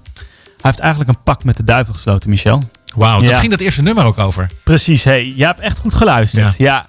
heeft 0.61 0.79
eigenlijk 0.79 1.09
een 1.09 1.23
pak 1.23 1.43
met 1.43 1.57
de 1.57 1.63
duivel 1.63 1.93
gesloten, 1.93 2.29
Michel. 2.29 2.63
Wauw, 2.95 3.21
dat 3.21 3.29
Ja. 3.29 3.39
ging 3.39 3.51
dat 3.51 3.59
eerste 3.59 3.81
nummer 3.81 4.05
ook 4.05 4.17
over. 4.17 4.49
Precies, 4.63 5.03
hey, 5.03 5.27
jij 5.35 5.47
hebt 5.47 5.59
echt 5.59 5.77
goed 5.77 5.95
geluisterd. 5.95 6.57
Ja. 6.57 6.85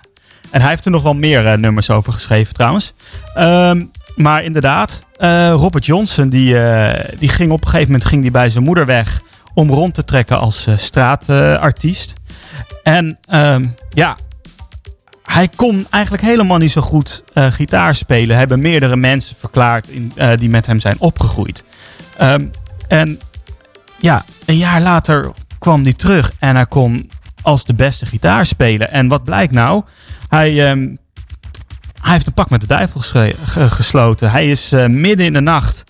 En 0.51 0.61
hij 0.61 0.71
heeft 0.71 0.85
er 0.85 0.91
nog 0.91 1.03
wel 1.03 1.15
meer 1.15 1.47
eh, 1.47 1.59
nummers 1.59 1.91
over 1.91 2.13
geschreven 2.13 2.55
trouwens. 2.55 2.93
Ehm, 3.35 3.85
maar 4.17 4.45
inderdaad, 4.45 5.05
eh, 5.17 5.51
Robert 5.51 5.87
Johnson 5.87 6.29
die, 6.29 6.59
eh, 6.59 7.09
die 7.19 7.29
ging 7.29 7.51
op 7.51 7.61
een 7.63 7.69
gegeven 7.69 7.91
moment 7.93 8.09
ging 8.09 8.23
die 8.23 8.31
bij 8.31 8.51
zijn 8.51 8.65
moeder 8.65 8.87
weg 8.87 9.21
om 9.55 9.71
rond 9.71 9.95
te 9.95 10.05
trekken 10.05 10.39
als 10.39 10.67
straatartiest. 10.77 12.15
en 12.83 13.19
ehm, 13.29 13.67
ja, 13.91 14.17
hij 15.29 15.49
kon 15.57 15.87
eigenlijk 15.91 16.23
helemaal 16.23 16.59
niet 16.59 16.71
zo 16.71 16.81
goed 16.81 17.25
eh, 17.33 17.47
gitaar 17.47 17.95
spelen. 17.95 18.37
Hebben 18.37 18.61
meerdere 18.61 18.97
mensen 18.97 19.37
verklaard 19.37 19.89
in, 19.89 20.13
eh, 20.17 20.37
die 20.37 20.49
met 20.49 20.67
hem 20.67 20.81
zijn 20.81 20.97
opgegroeid. 20.99 21.65
Ehm, 22.17 22.47
en 22.89 23.21
ja, 23.99 24.25
een 24.45 24.57
jaar 24.57 24.81
later 24.81 25.33
kwam 25.59 25.83
hij 25.83 25.93
terug 25.93 26.33
en 26.39 26.55
hij 26.55 26.67
kon 26.67 27.11
als 27.43 27.65
de 27.65 27.75
beste 27.75 28.07
gitaar 28.07 28.47
spelen. 28.47 28.91
En 28.91 29.09
wat 29.09 29.25
blijkt 29.25 29.53
nou? 29.53 29.83
Hij, 30.29 30.69
ehm, 30.69 30.97
hij 32.01 32.13
heeft 32.13 32.27
een 32.27 32.35
pak 32.35 32.51
met 32.51 32.61
de 32.61 32.67
duivel 32.67 33.01
gesloten. 33.69 34.31
Hij 34.31 34.51
is 34.51 34.73
eh, 34.73 34.87
midden 34.87 35.27
in 35.27 35.33
de 35.33 35.41
nacht, 35.41 35.85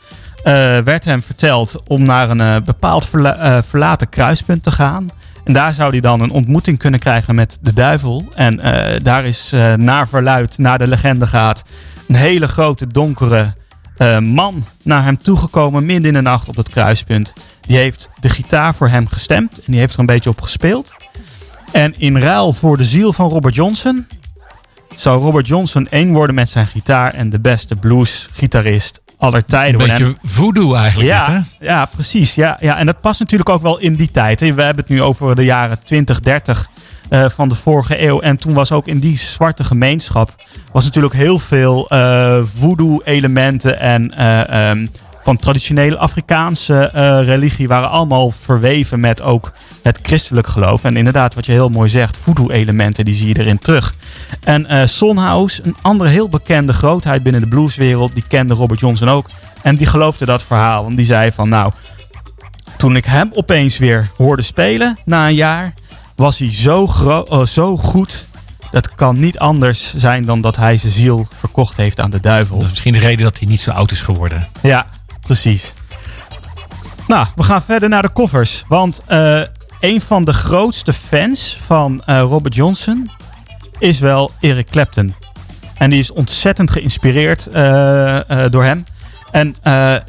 werd 0.84 1.04
hem 1.04 1.22
verteld 1.22 1.80
om 1.86 2.02
naar 2.02 2.30
een 2.30 2.64
bepaald 2.64 3.06
verla- 3.06 3.62
verlaten 3.62 4.08
kruispunt 4.08 4.62
te 4.62 4.70
gaan. 4.70 5.10
En 5.48 5.54
daar 5.54 5.72
zou 5.74 5.90
hij 5.90 6.00
dan 6.00 6.20
een 6.20 6.30
ontmoeting 6.30 6.78
kunnen 6.78 7.00
krijgen 7.00 7.34
met 7.34 7.58
de 7.62 7.72
duivel. 7.72 8.24
En 8.34 8.60
eh, 8.60 9.00
daar 9.02 9.24
is 9.24 9.52
eh, 9.52 9.74
naar 9.74 10.08
verluid, 10.08 10.58
naar 10.58 10.78
de 10.78 10.86
legende 10.86 11.26
gaat, 11.26 11.62
een 12.08 12.14
hele 12.14 12.48
grote 12.48 12.86
donkere 12.86 13.54
eh, 13.96 14.18
man 14.18 14.66
naar 14.82 15.04
hem 15.04 15.18
toegekomen 15.18 15.86
midden 15.86 16.06
in 16.06 16.12
de 16.12 16.20
nacht 16.20 16.48
op 16.48 16.56
het 16.56 16.68
kruispunt. 16.68 17.32
Die 17.60 17.76
heeft 17.76 18.10
de 18.20 18.28
gitaar 18.28 18.74
voor 18.74 18.88
hem 18.88 19.06
gestemd 19.06 19.58
en 19.58 19.72
die 19.72 19.80
heeft 19.80 19.94
er 19.94 20.00
een 20.00 20.06
beetje 20.06 20.30
op 20.30 20.40
gespeeld. 20.40 20.96
En 21.72 21.98
in 21.98 22.18
ruil 22.18 22.52
voor 22.52 22.76
de 22.76 22.84
ziel 22.84 23.12
van 23.12 23.28
Robert 23.28 23.54
Johnson 23.54 24.06
zou 24.96 25.22
Robert 25.22 25.46
Johnson 25.46 25.88
één 25.88 26.12
worden 26.12 26.34
met 26.34 26.48
zijn 26.48 26.66
gitaar 26.66 27.14
en 27.14 27.30
de 27.30 27.40
beste 27.40 27.76
bluesgitarist 27.76 29.02
aller 29.18 29.38
Een 29.38 29.46
tijden 29.46 29.78
worden. 29.80 29.98
beetje 29.98 30.18
voodoo 30.22 30.74
eigenlijk. 30.74 31.10
hè? 31.10 31.32
Ja, 31.32 31.44
ja, 31.60 31.84
precies. 31.84 32.34
Ja, 32.34 32.56
ja, 32.60 32.76
en 32.78 32.86
dat 32.86 33.00
past 33.00 33.20
natuurlijk 33.20 33.48
ook 33.48 33.62
wel 33.62 33.78
in 33.78 33.94
die 33.94 34.10
tijd. 34.10 34.40
hè. 34.40 34.54
We 34.54 34.62
hebben 34.62 34.84
het 34.84 34.92
nu 34.94 35.02
over 35.02 35.34
de 35.34 35.44
jaren 35.44 35.78
20, 35.84 36.20
30 36.20 36.68
eh, 37.08 37.28
van 37.28 37.48
de 37.48 37.54
vorige 37.54 38.02
eeuw. 38.02 38.20
En 38.20 38.36
toen 38.36 38.52
was 38.54 38.72
ook 38.72 38.86
in 38.86 38.98
die 38.98 39.18
zwarte 39.18 39.64
gemeenschap 39.64 40.34
was 40.72 40.84
natuurlijk 40.84 41.14
heel 41.14 41.38
veel 41.38 41.88
eh 41.88 42.40
voodoo-elementen 42.44 43.80
en 43.80 44.14
eh, 44.14 44.70
ehm, 44.70 44.86
van 45.28 45.36
traditionele 45.36 45.98
Afrikaanse 45.98 46.74
eh, 46.74 47.24
religie 47.24 47.68
waren 47.68 47.90
allemaal 47.90 48.30
verweven 48.30 49.00
met 49.00 49.22
ook 49.22 49.52
het 49.82 49.98
christelijk 50.02 50.46
geloof. 50.46 50.84
En 50.84 50.96
inderdaad, 50.96 51.34
wat 51.34 51.46
je 51.46 51.52
heel 51.52 51.68
mooi 51.68 51.88
zegt, 51.88 52.16
voodoo-elementen, 52.16 53.04
die 53.04 53.14
zie 53.14 53.28
je 53.28 53.38
erin 53.38 53.58
terug. 53.58 53.94
En 54.44 54.66
eh 54.66 54.86
Sonhouse, 54.86 55.62
een 55.64 55.76
andere 55.82 56.10
heel 56.10 56.28
bekende 56.28 56.72
grootheid 56.72 57.22
binnen 57.22 57.40
de 57.40 57.48
blueswereld, 57.48 58.14
die 58.14 58.24
kende 58.28 58.54
Robert 58.54 58.80
Johnson 58.80 59.08
ook. 59.08 59.28
En 59.62 59.76
die 59.76 59.86
geloofde 59.86 60.24
dat 60.24 60.42
verhaal. 60.42 60.84
Want 60.84 60.96
die 60.96 61.06
zei 61.06 61.32
van, 61.32 61.48
nou, 61.48 61.72
toen 62.76 62.96
ik 62.96 63.04
hem 63.04 63.30
opeens 63.34 63.78
weer 63.78 64.10
hoorde 64.16 64.42
spelen 64.42 64.98
na 65.04 65.28
een 65.28 65.34
jaar, 65.34 65.74
was 66.16 66.38
hij 66.38 66.52
zo, 66.52 66.88
oh, 67.28 67.44
zo 67.44 67.76
goed. 67.76 68.26
Dat 68.70 68.94
kan 68.94 69.18
niet 69.18 69.38
anders 69.38 69.94
zijn 69.94 70.24
dan 70.24 70.40
dat 70.40 70.56
hij 70.56 70.76
zijn 70.76 70.92
ziel 70.92 71.26
verkocht 71.34 71.76
heeft 71.76 72.00
aan 72.00 72.10
de 72.10 72.20
duivel. 72.20 72.54
Dat 72.54 72.64
is 72.64 72.70
misschien 72.70 72.92
de 72.92 72.98
reden 72.98 73.24
dat 73.24 73.38
hij 73.38 73.48
niet 73.48 73.60
zo 73.60 73.70
oud 73.70 73.90
is 73.90 74.00
geworden. 74.00 74.48
Ja, 74.62 74.86
precies. 75.28 75.74
Nou, 77.08 77.26
we 77.36 77.42
gaan 77.42 77.62
verder 77.62 77.88
naar 77.88 78.02
de 78.02 78.12
covers. 78.12 78.64
Want 78.68 79.02
eh, 79.06 79.40
een 79.80 80.00
van 80.00 80.24
de 80.24 80.32
grootste 80.32 80.92
fans 80.92 81.58
van 81.66 82.02
eh, 82.06 82.20
Robert 82.20 82.54
Johnson 82.54 83.10
is 83.78 84.00
wel 84.00 84.30
Eric 84.40 84.70
Clapton. 84.70 85.14
En 85.74 85.90
die 85.90 85.98
is 85.98 86.12
ontzettend 86.12 86.70
geïnspireerd 86.70 87.46
eh, 87.46 88.18
door 88.50 88.64
hem. 88.64 88.84
En 89.30 89.56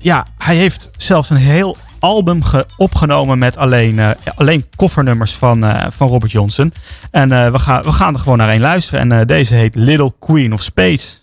ja, 0.02 0.26
hij 0.38 0.56
heeft 0.56 0.90
zelfs 0.98 1.30
een 1.30 1.38
heel 1.38 1.78
album 2.00 2.44
ge- 2.44 2.66
opgenomen 2.78 3.38
met 3.40 3.58
alleen, 3.58 4.00
alleen 4.36 4.66
koffernummers 4.76 5.36
van, 5.36 5.66
van 5.92 6.08
Robert 6.08 6.32
Johnson. 6.32 6.74
En 7.12 7.52
we, 7.52 7.60
gaan 7.60 7.84
we 7.84 7.92
gaan 7.92 8.14
er 8.14 8.20
gewoon 8.20 8.38
naar 8.38 8.50
één 8.50 8.62
luisteren. 8.62 9.12
En 9.12 9.28
deze 9.28 9.56
heet 9.56 9.76
Little 9.76 10.14
Queen 10.20 10.54
of 10.54 10.62
Space. 10.62 11.18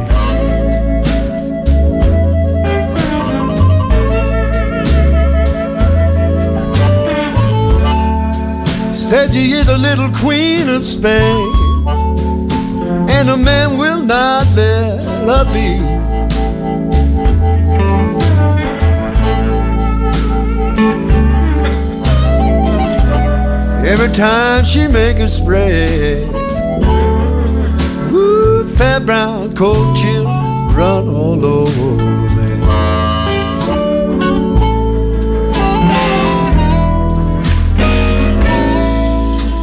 Said 8.93 9.33
she 9.33 9.51
is 9.53 9.69
a 9.69 9.77
little 9.77 10.09
queen 10.11 10.67
of 10.67 10.85
Spain, 10.85 11.87
and 13.09 13.29
a 13.29 13.37
man 13.37 13.77
will 13.77 14.01
not 14.01 14.47
let 14.55 15.03
her 15.27 15.45
be. 15.53 15.94
Every 23.85 24.11
time 24.13 24.63
she 24.65 24.87
make 24.87 25.17
a 25.17 25.27
spread, 25.27 26.27
woo, 28.11 28.67
fat 28.75 29.05
brown 29.05 29.55
coat 29.55 29.95
chill 29.95 30.25
run 30.73 31.07
all 31.07 31.45
over 31.45 32.03
me. 32.35 32.55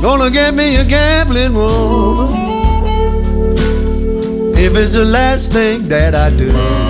Gonna 0.00 0.30
get 0.30 0.54
me 0.54 0.76
a 0.76 0.84
gambling 0.84 1.54
woman 1.54 2.52
if 4.56 4.76
it's 4.76 4.92
the 4.92 5.04
last 5.04 5.52
thing 5.52 5.88
that 5.88 6.14
I 6.14 6.30
do. 6.30 6.81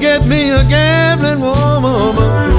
Get 0.00 0.26
me 0.26 0.50
a 0.50 0.64
gambling 0.64 1.40
woman 1.40 2.52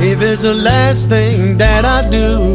if 0.00 0.22
it's 0.22 0.42
the 0.42 0.54
last 0.54 1.08
thing 1.08 1.58
that 1.58 1.84
I 1.84 2.08
do. 2.08 2.54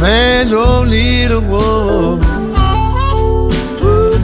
Man 0.00 0.48
don't 0.48 0.90
need 0.90 1.32
a 1.32 1.40
woman. 1.40 2.22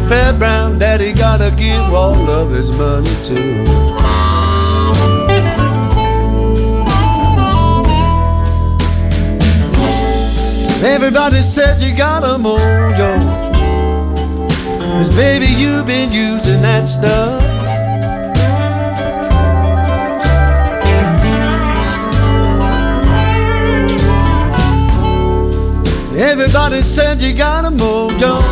Fair 0.08 0.32
brown 0.34 0.78
daddy 0.78 1.12
gotta 1.12 1.50
give 1.56 1.92
all 1.92 2.30
of 2.30 2.52
his 2.52 2.70
money 2.76 3.10
to. 3.24 4.03
Everybody 10.84 11.40
said 11.40 11.80
you 11.80 11.96
got 11.96 12.22
a 12.24 12.36
mojo. 12.36 13.18
Cause 14.78 15.08
baby, 15.16 15.46
you've 15.46 15.86
been 15.86 16.12
using 16.12 16.60
that 16.60 16.86
stuff. 16.86 17.40
Everybody 26.14 26.82
said 26.82 27.22
you 27.22 27.32
got 27.32 27.64
a 27.64 27.70
mojo. 27.70 28.42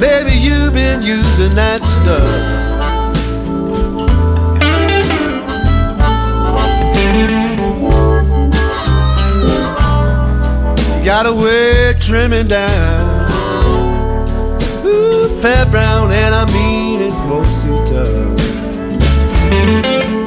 Baby, 0.00 0.34
you've 0.38 0.72
been 0.72 1.02
using 1.02 1.54
that 1.56 1.84
stuff. 1.84 2.67
Got 11.08 11.24
a 11.24 11.32
way 11.32 11.94
trimming 11.98 12.48
down. 12.48 13.24
Ooh, 14.84 15.40
fair 15.40 15.64
brown, 15.64 16.12
and 16.12 16.34
I 16.34 16.44
mean 16.52 17.00
it's 17.00 17.18
most 17.20 17.62
too 17.62 17.82
tough. 17.86 20.17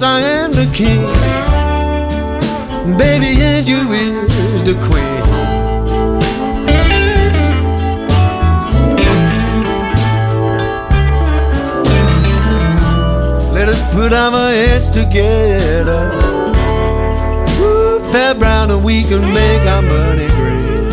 Girl, 0.00 0.08
I 0.08 0.20
am 0.20 0.52
the 0.52 0.66
king, 0.74 1.02
baby, 2.96 3.40
in 3.40 3.66
you 3.66 3.92
is 3.92 4.64
the 4.64 4.74
queen. 4.84 5.04
Let 13.52 13.68
us 13.68 13.82
put 13.94 14.12
our 14.12 14.50
heads 14.50 14.90
together. 14.90 16.12
Ooh, 17.60 18.00
fair 18.10 18.34
brown, 18.34 18.70
and 18.70 18.84
we 18.84 19.04
can 19.04 19.32
make 19.32 19.66
our 19.66 19.82
money 19.82 20.26
great. 20.26 20.85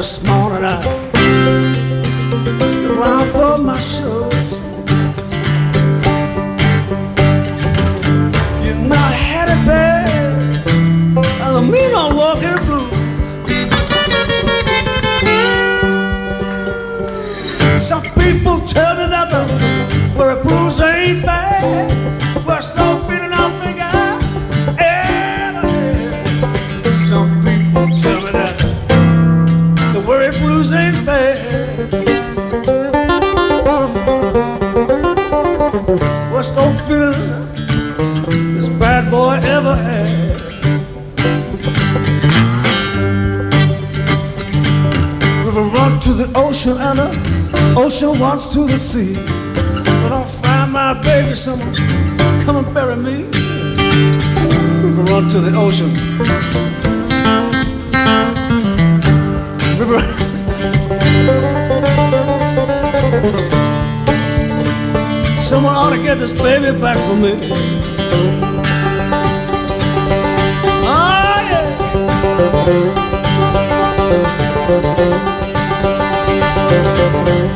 This 0.00 0.24
morning, 0.26 0.64
I 0.64 0.80
look 2.58 2.98
around 2.98 3.26
for 3.32 3.58
my 3.62 3.78
shoes. 3.78 4.50
You 8.64 8.72
had 9.28 9.48
a 9.52 9.58
bad, 9.68 10.56
I 11.42 11.52
don't 11.52 11.70
mean 11.70 11.94
I'm 11.94 12.16
walking 12.16 12.60
blues. 12.64 12.96
Some 17.86 18.04
people 18.20 18.56
tell 18.64 18.96
me 18.96 19.06
that 19.14 19.28
the 19.30 19.42
where 20.18 20.42
blues 20.42 20.80
ain't 20.80 21.26
bad. 21.26 22.46
Worst 22.46 22.74
ocean 46.34 46.76
and 46.78 46.98
the 46.98 47.74
ocean 47.76 48.18
wants 48.18 48.48
to 48.52 48.66
the 48.66 48.78
sea. 48.78 49.14
But 50.02 50.12
I'll 50.12 50.24
find 50.24 50.72
my 50.72 50.94
baby 51.02 51.34
someone, 51.34 51.74
come 52.44 52.56
and 52.56 52.74
bury 52.74 52.96
me. 52.96 53.24
River 54.82 55.02
run 55.12 55.28
to 55.28 55.40
the 55.40 55.52
ocean. 55.56 55.90
River. 59.78 60.00
Someone 65.42 65.74
ought 65.74 65.90
to 65.90 66.02
get 66.02 66.18
this 66.18 66.32
baby 66.32 66.72
back 66.80 66.98
for 67.08 67.16
me. 67.16 67.32
Oh, 70.86 71.40
yeah. 75.08 75.29
Thank 77.00 77.44
you. 77.44 77.49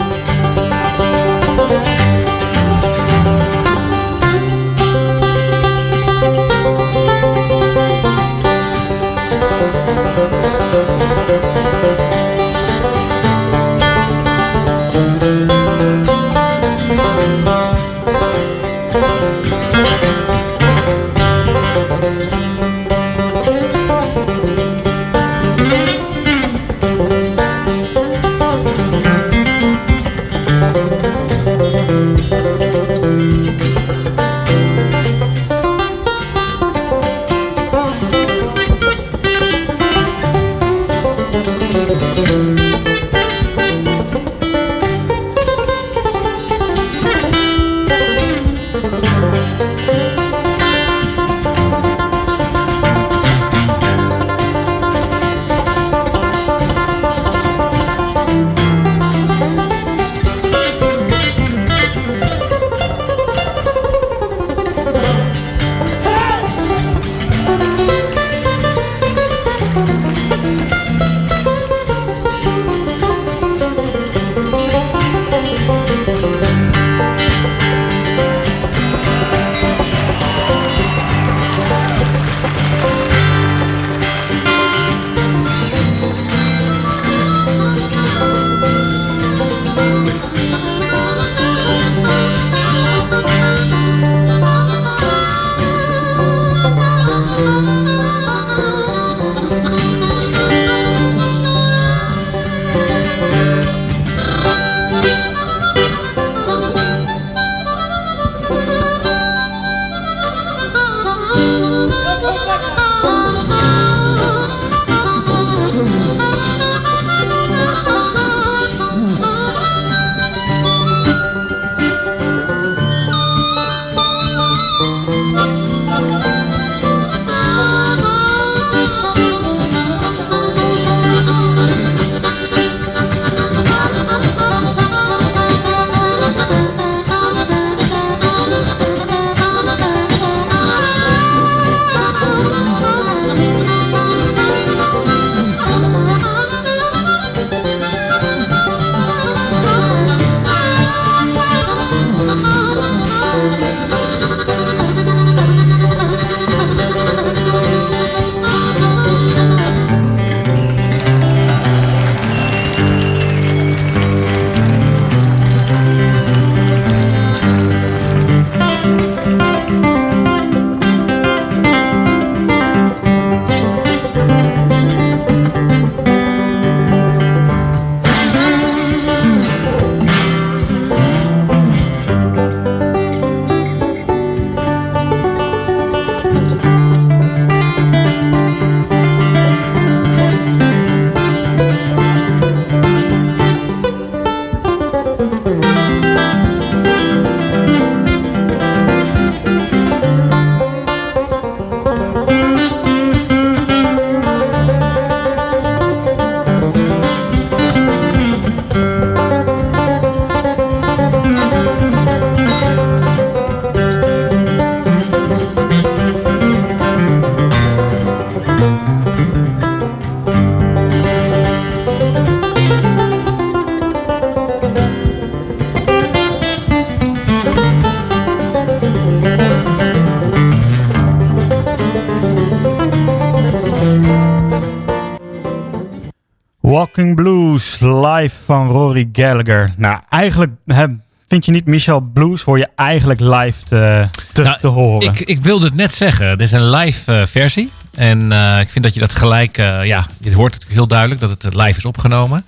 Live 237.84 238.42
van 238.44 238.68
Rory 238.68 239.08
Gallagher. 239.12 239.70
Nou, 239.76 240.00
eigenlijk 240.08 240.52
hè, 240.66 240.86
vind 241.28 241.44
je 241.44 241.52
niet 241.52 241.66
Michel 241.66 242.00
Blues, 242.00 242.42
hoor 242.42 242.58
je 242.58 242.68
eigenlijk 242.74 243.20
live 243.20 243.62
te, 243.62 244.08
te, 244.32 244.42
Nou, 244.42 244.60
te 244.60 244.66
horen. 244.66 245.08
Ik, 245.08 245.20
ik 245.20 245.42
wilde 245.42 245.66
het 245.66 245.74
net 245.74 245.94
zeggen. 245.94 246.38
Dit 246.38 246.46
is 246.46 246.52
een 246.52 246.70
live 246.70 247.12
eh, 247.12 247.26
versie. 247.26 247.72
En 247.94 248.32
eh, 248.32 248.60
ik 248.60 248.70
vind 248.70 248.84
dat 248.84 248.94
je 248.94 249.00
dat 249.00 249.14
gelijk... 249.14 249.58
eh, 249.58 249.84
ja, 249.84 250.06
je 250.20 250.34
hoort 250.34 250.54
het 250.54 250.64
heel 250.68 250.86
duidelijk 250.86 251.20
dat 251.20 251.30
het 251.30 251.54
live 251.54 251.78
is 251.78 251.84
opgenomen. 251.84 252.44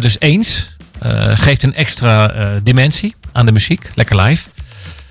Dus 0.00 0.16
eens. 0.20 0.76
geeft 1.34 1.62
een 1.62 1.74
extra 1.74 2.32
dimensie 2.62 3.14
aan 3.32 3.46
de 3.46 3.52
muziek. 3.52 3.90
Lekker 3.94 4.20
live. 4.20 4.48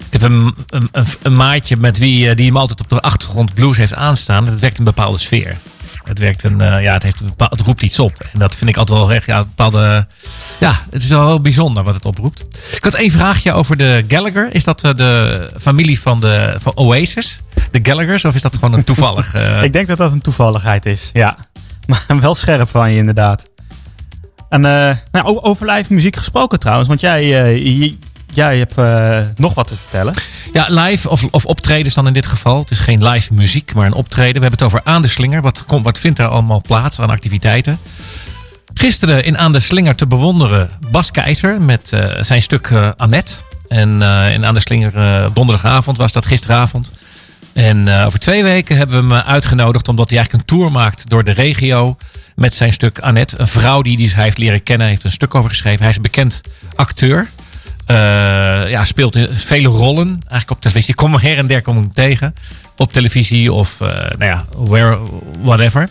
Ik 0.09 0.21
heb 0.21 0.31
een, 0.31 0.55
een, 0.67 0.89
een, 1.21 1.35
maatje 1.35 1.77
met 1.77 1.97
wie 1.97 2.35
die 2.35 2.45
hem 2.45 2.57
altijd 2.57 2.79
op 2.79 2.89
de 2.89 3.01
achtergrond 3.01 3.53
blues 3.53 3.77
heeft 3.77 3.93
aanstaan. 3.93 4.47
Het 4.47 4.59
werkt 4.59 4.77
een 4.77 4.83
bepaalde 4.83 5.17
sfeer. 5.17 5.57
Het 6.03 6.19
werkt 6.19 6.43
een, 6.43 6.61
eh, 6.61 6.83
ja, 6.83 6.93
het, 6.93 7.03
heeft 7.03 7.23
bepaal- 7.23 7.49
het 7.49 7.61
roept 7.61 7.81
iets 7.81 7.99
op. 7.99 8.29
En 8.33 8.39
dat 8.39 8.55
vind 8.55 8.69
ik 8.69 8.77
altijd 8.77 8.99
wel 8.99 9.11
echt, 9.11 9.25
ja, 9.25 9.43
bepaalde, 9.43 10.07
ja, 10.59 10.79
het 10.91 11.03
is 11.03 11.09
wel 11.09 11.25
heel 11.27 11.41
bijzonder 11.41 11.83
wat 11.83 11.93
het 11.95 12.05
oproept. 12.05 12.45
Ik 12.75 12.83
had 12.83 12.93
één 12.93 13.11
vraagje 13.11 13.53
over 13.53 13.77
de 13.77 14.05
Gallagher. 14.07 14.53
Is 14.55 14.63
dat 14.63 14.83
eh, 14.83 14.93
de 14.93 15.49
familie 15.59 15.99
van, 15.99 16.19
de, 16.19 16.55
van 16.59 16.75
Oasis? 16.75 17.41
De 17.71 17.79
Gallaghers? 17.83 18.25
Of 18.25 18.35
is 18.35 18.41
dat 18.41 18.53
gewoon 18.55 18.73
een 18.73 18.83
toevallig? 18.83 19.33
eh, 19.35 19.63
Ik 19.63 19.73
denk 19.73 19.87
dat 19.87 19.97
dat 19.97 20.11
een 20.11 20.21
toevalligheid 20.21 20.85
is, 20.85 21.09
ja. 21.13 21.37
Maar 21.87 22.05
wel 22.19 22.35
scherp 22.35 22.67
van 22.69 22.91
je, 22.91 22.97
inderdaad. 22.97 23.49
En 24.49 24.65
eh, 24.65 24.95
nou, 25.11 25.41
over 25.41 25.71
live 25.71 25.93
muziek 25.93 26.15
gesproken 26.15 26.59
trouwens, 26.59 26.87
want 26.87 27.01
jij, 27.01 27.97
jij 28.33 28.57
hebt 28.57 28.77
eh, 28.77 29.19
nog 29.35 29.53
wat 29.53 29.67
te 29.67 29.75
vertellen. 29.75 30.13
Ja, 30.51 30.65
live 30.69 31.09
of, 31.09 31.23
of 31.31 31.45
optredens 31.45 31.95
dan 31.95 32.07
in 32.07 32.13
dit 32.13 32.25
geval. 32.25 32.59
Het 32.59 32.71
is 32.71 32.79
geen 32.79 33.07
live 33.07 33.33
muziek, 33.33 33.73
maar 33.73 33.85
een 33.85 33.93
optreden. 33.93 34.41
We 34.41 34.47
hebben 34.47 34.59
het 34.59 34.67
over 34.67 34.81
Aan 34.83 35.03
Slinger. 35.03 35.41
Wat, 35.41 35.63
wat 35.67 35.99
vindt 35.99 36.19
er 36.19 36.27
allemaal 36.27 36.61
plaats 36.61 36.99
aan 36.99 37.09
activiteiten? 37.09 37.77
Gisteren 38.73 39.25
in 39.25 39.37
Aan 39.37 39.51
de 39.51 39.59
Slinger 39.59 39.95
te 39.95 40.07
bewonderen 40.07 40.69
Bas 40.91 41.11
Keizer 41.11 41.61
met 41.61 41.93
eh, 41.93 42.05
zijn 42.19 42.41
stuk 42.41 42.67
eh, 42.67 42.89
Annette. 42.97 43.33
En 43.67 43.89
in 44.31 44.45
Aan 44.45 44.53
de 44.53 44.59
Slinger 44.59 44.93
donderdagavond 45.33 45.97
was 45.97 46.11
dat 46.11 46.25
gisteravond. 46.25 46.91
En 47.53 47.89
over 47.89 48.19
twee 48.19 48.43
weken 48.43 48.77
hebben 48.77 49.07
we 49.07 49.15
hem 49.15 49.25
uitgenodigd 49.25 49.87
omdat 49.87 50.09
hij 50.09 50.17
eigenlijk 50.17 50.49
een 50.49 50.57
tour 50.57 50.71
maakt 50.71 51.09
door 51.09 51.23
de 51.23 51.31
regio 51.31 51.97
met 52.35 52.53
zijn 52.53 52.73
stuk 52.73 52.99
Annette. 52.99 53.39
Een 53.39 53.47
vrouw 53.47 53.81
die, 53.81 53.97
die 53.97 54.11
hij 54.13 54.23
heeft 54.23 54.37
leren 54.37 54.63
kennen, 54.63 54.87
heeft 54.87 55.03
een 55.03 55.11
stuk 55.11 55.35
over 55.35 55.49
geschreven. 55.49 55.79
Hij 55.79 55.89
is 55.89 56.01
bekend 56.01 56.41
acteur. 56.75 57.29
Eh, 57.85 58.69
ja, 58.69 58.83
speelt 58.83 59.17
vele 59.29 59.67
rollen 59.67 60.07
eigenlijk 60.07 60.51
op 60.51 60.61
televisie. 60.61 60.89
Ik 60.89 60.95
kom 60.95 61.15
her 61.15 61.37
en 61.37 61.47
der 61.47 61.61
kom 61.61 61.83
ik 61.83 61.93
tegen. 61.93 62.35
Op 62.77 62.93
televisie 62.93 63.53
of 63.53 63.81
eh, 63.81 63.87
nou 63.87 64.25
ja, 64.25 64.45
where, 64.57 64.99
whatever. 65.41 65.89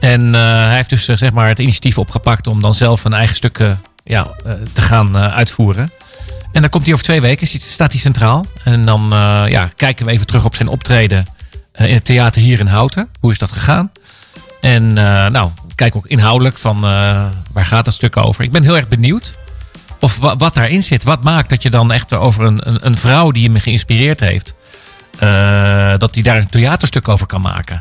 En 0.00 0.34
eh, 0.34 0.40
hij 0.40 0.74
heeft 0.74 0.90
dus 0.90 1.04
zeg 1.04 1.32
maar 1.32 1.48
het 1.48 1.58
initiatief 1.58 1.98
opgepakt 1.98 2.46
om 2.46 2.60
dan 2.60 2.74
zelf 2.74 3.04
een 3.04 3.12
eigen 3.12 3.36
stuk 3.36 3.60
ja, 4.04 4.30
te 4.72 4.82
gaan 4.82 5.16
uitvoeren. 5.18 5.90
En 6.52 6.60
dan 6.60 6.70
komt 6.70 6.84
hij 6.84 6.92
over 6.92 7.04
twee 7.04 7.20
weken, 7.20 7.46
staat 7.46 7.92
hij 7.92 8.00
centraal. 8.00 8.46
En 8.64 8.86
dan 8.86 9.06
ja, 9.48 9.70
kijken 9.76 10.06
we 10.06 10.12
even 10.12 10.26
terug 10.26 10.44
op 10.44 10.54
zijn 10.54 10.68
optreden 10.68 11.26
in 11.72 11.94
het 11.94 12.04
theater 12.04 12.42
hier 12.42 12.58
in 12.58 12.66
Houten. 12.66 13.08
Hoe 13.20 13.32
is 13.32 13.38
dat 13.38 13.52
gegaan? 13.52 13.92
En 14.60 14.92
nou, 15.32 15.50
kijk 15.74 15.96
ook 15.96 16.06
inhoudelijk 16.06 16.58
van 16.58 16.80
waar 17.52 17.66
gaat 17.66 17.84
dat 17.84 17.94
stuk 17.94 18.16
over. 18.16 18.44
Ik 18.44 18.52
ben 18.52 18.62
heel 18.62 18.76
erg 18.76 18.88
benieuwd 18.88 19.36
of 20.00 20.18
wa- 20.18 20.36
wat 20.36 20.54
daarin 20.54 20.82
zit. 20.82 21.04
Wat 21.04 21.22
maakt 21.24 21.50
dat 21.50 21.62
je 21.62 21.70
dan 21.70 21.92
echt 21.92 22.12
over 22.12 22.44
een, 22.44 22.68
een, 22.68 22.86
een 22.86 22.96
vrouw 22.96 23.30
die 23.30 23.50
me 23.50 23.60
geïnspireerd 23.60 24.20
heeft, 24.20 24.54
eh, 25.18 25.94
dat 25.98 26.14
die 26.14 26.22
daar 26.22 26.36
een 26.36 26.48
theaterstuk 26.48 27.08
over 27.08 27.26
kan 27.26 27.40
maken. 27.40 27.80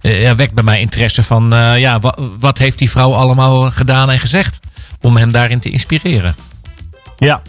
Eh, 0.00 0.22
ja, 0.22 0.34
wekt 0.34 0.54
bij 0.54 0.64
mij 0.64 0.80
interesse 0.80 1.22
van, 1.22 1.52
eh, 1.54 1.78
ja, 1.78 1.98
wa- 2.00 2.16
wat 2.38 2.58
heeft 2.58 2.78
die 2.78 2.90
vrouw 2.90 3.14
allemaal 3.14 3.70
gedaan 3.70 4.10
en 4.10 4.18
gezegd 4.18 4.60
om 5.00 5.16
hem 5.16 5.30
daarin 5.32 5.60
te 5.60 5.70
inspireren? 5.70 6.34
Ja. 7.18 7.42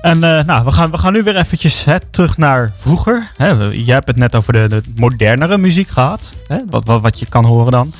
En 0.00 0.18
nou, 0.18 0.64
we 0.64 0.70
gaan, 0.72 0.90
we 0.90 0.98
gaan 0.98 1.12
nu 1.12 1.22
weer 1.22 1.36
eventjes 1.36 1.84
hè, 1.84 2.00
terug 2.10 2.36
naar 2.36 2.72
vroeger. 2.76 3.30
Hè, 3.36 3.48
jij 3.72 3.94
hebt 3.94 4.06
het 4.06 4.16
net 4.16 4.34
over 4.34 4.52
de, 4.52 4.66
de 4.68 4.82
modernere 4.96 5.58
muziek 5.58 5.88
gehad. 5.88 6.34
Hè, 6.48 6.56
wat, 6.70 6.84
wat, 6.86 7.00
wat 7.00 7.18
je 7.20 7.26
kan 7.26 7.44
horen 7.44 7.72
dan. 7.72 7.92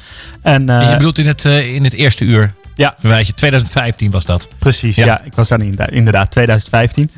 En, 0.43 0.67
je 0.67 0.95
bedoelt 0.97 1.19
in 1.19 1.27
het, 1.27 1.45
in 1.45 1.85
het 1.85 1.93
eerste 1.93 2.25
uur, 2.25 2.55
ja, 2.77 2.95
verwijs 2.99 3.27
je, 3.27 3.35
2015 3.35 4.11
was 4.11 4.25
dat. 4.25 4.49
precies. 4.59 4.97
Ja. 4.97 5.05
Ja. 5.05 5.21
ik 5.25 5.35
was 5.35 5.49
daar 5.49 5.61
inderdaad, 5.61 5.91
inderdaad 5.91 6.31
2015. 6.31 7.11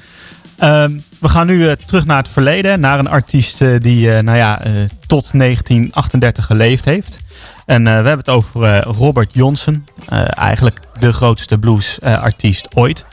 Ehm, 0.58 0.98
we 1.20 1.28
gaan 1.28 1.46
nu 1.46 1.68
eh, 1.68 1.72
terug 1.86 2.06
naar 2.06 2.16
het 2.16 2.28
verleden. 2.28 2.80
Naar 2.80 2.98
een 2.98 3.08
artiest 3.08 3.62
eh, 3.62 3.74
die 3.80 4.14
eh, 4.14 4.22
nou 4.22 4.36
ja, 4.36 4.60
tot 5.06 5.38
1938 5.38 6.44
geleefd 6.46 6.84
heeft. 6.84 7.20
En 7.66 7.84
we 7.84 7.90
hebben 7.90 8.18
het 8.18 8.28
over 8.28 8.82
Robert 8.82 9.30
Johnson. 9.32 9.86
Eigenlijk 10.34 10.80
de 10.98 11.12
grootste 11.12 11.58
bluesartiest 11.58 12.68
ooit. 12.74 13.06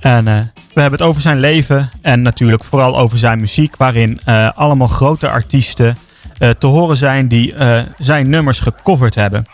En 0.00 0.24
we 0.74 0.80
hebben 0.80 0.98
het 0.98 1.08
over 1.08 1.22
zijn 1.22 1.40
leven 1.40 1.90
en 2.02 2.22
natuurlijk 2.22 2.64
vooral 2.64 2.98
over 2.98 3.18
zijn 3.18 3.40
muziek, 3.40 3.76
waarin 3.76 4.20
allemaal 4.54 4.88
grote 4.88 5.28
artiesten 5.28 5.98
te 6.58 6.66
horen 6.66 6.96
zijn 6.96 7.28
die 7.28 7.54
zijn 7.98 8.28
nummers 8.28 8.60
gecoverd 8.60 9.14
hebben. 9.14 9.46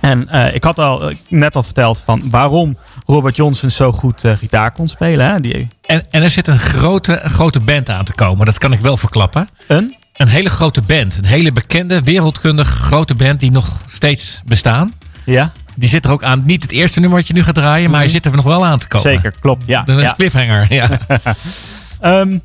En 0.00 0.28
eh, 0.28 0.54
ik 0.54 0.64
had 0.64 0.78
al 0.78 1.10
eh, 1.10 1.16
net 1.28 1.56
al 1.56 1.62
verteld 1.62 1.98
van 1.98 2.22
waarom 2.30 2.76
Robert 3.06 3.36
Johnson 3.36 3.70
zo 3.70 3.92
goed 3.92 4.24
eh, 4.24 4.32
gitaar 4.32 4.72
kon 4.72 4.88
spelen. 4.88 5.26
Hè? 5.30 5.40
Die, 5.40 5.68
En, 5.86 6.04
en 6.10 6.22
er 6.22 6.30
zit 6.30 6.46
een 6.46 6.58
grote, 6.58 7.20
een 7.20 7.30
grote 7.30 7.60
band 7.60 7.90
aan 7.90 8.04
te 8.04 8.12
komen, 8.12 8.46
dat 8.46 8.58
kan 8.58 8.72
ik 8.72 8.80
wel 8.80 8.96
verklappen. 8.96 9.48
een? 9.66 9.96
Een 10.16 10.28
hele 10.28 10.50
grote 10.50 10.82
band, 10.82 11.16
een 11.18 11.24
hele 11.24 11.52
bekende, 11.52 12.02
wereldkundig 12.02 12.68
grote 12.68 13.14
band 13.14 13.40
die 13.40 13.50
nog 13.50 13.82
steeds 13.88 14.42
bestaan. 14.44 14.92
Ja, 15.24 15.52
Die 15.74 15.88
zit 15.88 16.04
er 16.04 16.10
ook 16.10 16.22
aan. 16.22 16.42
Niet 16.44 16.62
het 16.62 16.72
eerste 16.72 17.00
nummer 17.00 17.18
wat 17.18 17.26
je 17.26 17.34
nu 17.34 17.42
gaat 17.42 17.54
draaien, 17.54 17.90
maar 17.90 18.00
hij 18.00 18.08
zit 18.08 18.24
er 18.26 18.36
nog 18.36 18.44
wel 18.44 18.66
aan 18.66 18.78
te 18.78 18.88
komen. 18.88 19.10
zeker, 19.10 19.34
klopt. 19.40 19.62
Ja, 19.66 19.82
De 19.82 19.92
ja. 19.92 20.14
cliffhanger, 20.16 20.72
ja. 20.72 20.88
Ehm, 22.00 22.38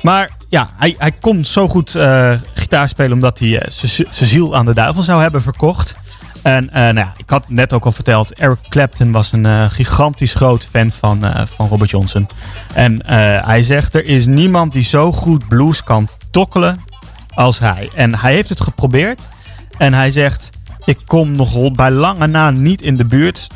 maar 0.00 0.30
ja, 0.48 0.70
hij, 0.76 0.94
hij 0.98 1.12
kon 1.12 1.44
zo 1.44 1.68
goed 1.68 1.90
gitaar 2.54 2.88
spelen 2.88 3.12
omdat 3.12 3.38
hij 3.38 3.66
zijn 3.70 4.08
ziel 4.10 4.56
aan 4.56 4.64
de 4.64 4.74
duivel 4.74 5.02
zou 5.02 5.20
hebben 5.22 5.42
verkocht. 5.42 5.96
En 6.42 6.70
eh, 6.70 6.82
nou 6.82 6.94
ja, 6.94 7.12
ik 7.16 7.30
had 7.30 7.48
net 7.48 7.72
ook 7.72 7.84
al 7.84 7.92
verteld, 7.92 8.34
Eric 8.34 8.58
Clapton 8.68 9.12
was 9.12 9.32
een 9.32 9.46
eh, 9.46 9.64
gigantisch 9.70 10.34
groot 10.34 10.64
fan 10.70 10.90
van, 10.90 11.24
eh, 11.24 11.46
van 11.46 11.68
Robert 11.68 11.90
Johnson. 11.90 12.28
En 12.74 13.06
hij 13.44 13.62
zegt, 13.62 13.94
er 13.94 14.04
is 14.04 14.26
niemand 14.26 14.72
die 14.72 14.82
zo 14.84 15.12
goed 15.12 15.48
blues 15.48 15.82
kan 15.82 16.08
tokkelen 16.30 16.80
als 17.34 17.58
hij. 17.58 17.90
En 17.94 18.18
hij 18.18 18.34
heeft 18.34 18.48
het 18.48 18.60
geprobeerd. 18.60 19.28
En 19.78 19.94
hij 19.94 20.10
zegt, 20.10 20.50
ik 20.84 20.98
kom 21.06 21.32
nog 21.32 21.72
bij 21.72 21.90
lange 21.90 22.26
na 22.26 22.50
niet 22.50 22.82
in 22.82 22.96
de 22.96 23.04
buurt 23.04 23.46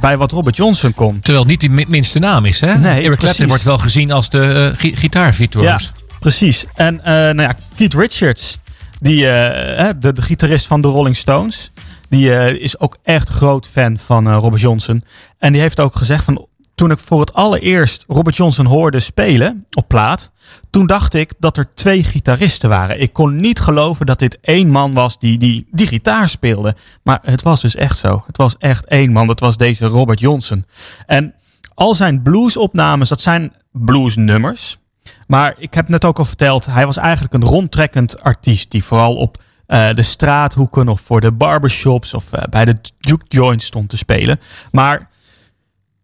bij 0.00 0.16
wat 0.16 0.32
Robert 0.32 0.56
Johnson 0.56 0.94
kon. 0.94 1.20
Terwijl 1.20 1.38
het 1.38 1.48
niet 1.48 1.60
die 1.60 1.70
mi- 1.70 1.86
minste 1.88 2.18
naam 2.18 2.44
is, 2.44 2.60
hè? 2.60 2.78
Nee, 2.78 3.02
Eric 3.02 3.18
Clapton 3.18 3.46
wordt 3.48 3.62
wel 3.62 3.78
gezien 3.78 4.12
als 4.12 4.28
de 4.28 4.70
uh, 4.72 4.80
gi 4.80 4.96
gitaarvirtuoos. 4.96 5.66
Ja, 5.66 5.78
precies. 6.20 6.64
En 6.74 7.00
nou 7.04 7.42
ja, 7.42 7.56
Keith 7.74 7.94
Richards, 7.94 8.58
die, 9.02 9.28
eh, 9.28 9.90
de, 9.98 10.12
de 10.12 10.22
gitarist 10.22 10.66
van 10.66 10.80
de 10.80 10.88
Rolling 10.88 11.16
Stones, 11.16 11.72
die 12.08 12.34
eh, 12.34 12.62
is 12.62 12.78
ook 12.78 12.96
echt 13.02 13.28
groot 13.28 13.66
fan 13.66 13.96
van 13.96 14.26
eh, 14.26 14.36
Robert 14.40 14.60
Johnson. 14.60 15.04
En 15.38 15.52
die 15.52 15.60
heeft 15.60 15.80
ook 15.80 15.96
gezegd 15.96 16.24
van, 16.24 16.46
toen 16.74 16.90
ik 16.90 16.98
voor 16.98 17.20
het 17.20 17.32
allereerst 17.32 18.04
Robert 18.08 18.36
Johnson 18.36 18.66
hoorde 18.66 19.00
spelen 19.00 19.66
op 19.76 19.88
plaat, 19.88 20.30
toen 20.70 20.86
dacht 20.86 21.14
ik 21.14 21.32
dat 21.38 21.56
er 21.56 21.74
twee 21.74 22.04
gitaristen 22.04 22.68
waren. 22.68 23.00
Ik 23.00 23.12
kon 23.12 23.40
niet 23.40 23.60
geloven 23.60 24.06
dat 24.06 24.18
dit 24.18 24.38
één 24.40 24.68
man 24.68 24.94
was 24.94 25.18
die, 25.18 25.38
die 25.38 25.66
die 25.70 25.86
gitaar 25.86 26.28
speelde. 26.28 26.76
Maar 27.02 27.20
het 27.22 27.42
was 27.42 27.60
dus 27.60 27.74
echt 27.74 27.98
zo. 27.98 28.22
Het 28.26 28.36
was 28.36 28.56
echt 28.58 28.84
één 28.84 29.12
man. 29.12 29.26
Dat 29.26 29.40
was 29.40 29.56
deze 29.56 29.86
Robert 29.86 30.20
Johnson. 30.20 30.64
En 31.06 31.34
al 31.74 31.94
zijn 31.94 32.22
bluesopnames, 32.22 33.08
dat 33.08 33.20
zijn 33.20 33.52
bluesnummers. 33.72 34.78
Maar 35.26 35.54
ik 35.58 35.74
heb 35.74 35.88
net 35.88 36.04
ook 36.04 36.18
al 36.18 36.24
verteld, 36.24 36.66
hij 36.66 36.86
was 36.86 36.96
eigenlijk 36.96 37.34
een 37.34 37.44
rondtrekkend 37.44 38.20
artiest. 38.20 38.70
Die 38.70 38.84
vooral 38.84 39.14
op 39.14 39.42
eh, 39.72 39.94
de 39.94 40.02
straathoeken 40.02 40.88
of 40.88 41.00
voor 41.00 41.20
de 41.20 41.32
barbershops 41.32 42.14
of 42.14 42.32
eh, 42.32 42.42
bij 42.50 42.64
de 42.64 42.76
juke 42.98 43.24
joints 43.28 43.64
stond 43.64 43.88
te 43.88 43.96
spelen. 43.96 44.40
Maar 44.70 45.08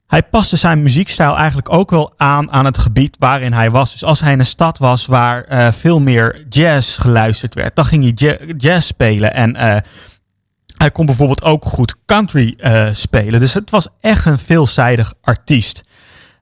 hij 0.07 0.23
paste 0.23 0.57
zijn 0.57 0.83
muziekstijl 0.83 1.37
eigenlijk 1.37 1.73
ook 1.73 1.91
wel 1.91 2.13
aan 2.17 2.53
aan 2.53 2.65
het 2.65 2.79
gebied 2.79 3.17
waarin 3.19 3.53
hij 3.53 3.71
was. 3.71 3.93
Dus 3.93 4.05
als 4.05 4.21
hij 4.21 4.33
in 4.33 4.39
een 4.39 4.45
stad 4.45 4.79
was 4.79 5.07
waar 5.07 5.45
eh, 5.45 5.73
veel 5.73 6.01
meer 6.01 6.47
jazz 6.49 7.01
geluisterd 7.01 7.55
werd, 7.55 7.77
dan 7.77 7.85
ging 7.85 8.03
hij 8.03 8.13
ja- 8.15 8.55
jazz 8.57 8.87
spelen. 8.87 9.35
En 9.35 9.57
hij 10.77 10.91
kon 10.93 11.07
bijvoorbeeld 11.07 11.43
ook 11.43 11.65
goed 11.65 11.95
country 12.07 12.59
spelen. 12.93 13.41
Dus 13.41 13.55
het 13.55 13.71
was 13.71 13.89
echt 14.01 14.25
een 14.25 14.39
veelzijdig 14.39 15.15
artiest. 15.21 15.85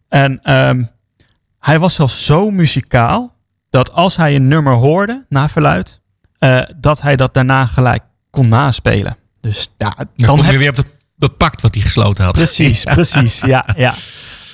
En 0.09 0.41
ehm, 0.43 0.85
hij 1.67 1.79
was 1.79 1.95
zelfs 1.95 2.25
zo 2.25 2.51
muzikaal 2.51 3.35
dat 3.71 3.93
als 3.93 4.17
hij 4.17 4.35
een 4.35 4.49
nummer 4.49 4.73
hoorde 4.73 5.25
na 5.29 5.49
verluid, 5.49 6.01
eh, 6.39 6.63
dat 6.77 7.01
hij 7.03 7.17
dat 7.17 7.35
daarna 7.35 7.67
gelijk 7.67 8.03
kon 8.31 8.49
naspelen. 8.49 9.17
Dus 9.41 9.73
ja, 9.79 9.91
Dan, 9.97 10.07
dan 10.17 10.29
kom 10.29 10.41
heb 10.41 10.53
je 10.53 10.59
weer 10.59 10.69
op 10.69 10.77
het, 10.77 10.97
het 11.19 11.37
pact 11.37 11.63
wat 11.63 11.75
hij 11.75 11.83
gesloten 11.83 12.25
had. 12.25 12.35
Precies, 12.35 12.85
precies. 12.99 13.41
Ja, 13.41 13.67
ja. 13.77 13.95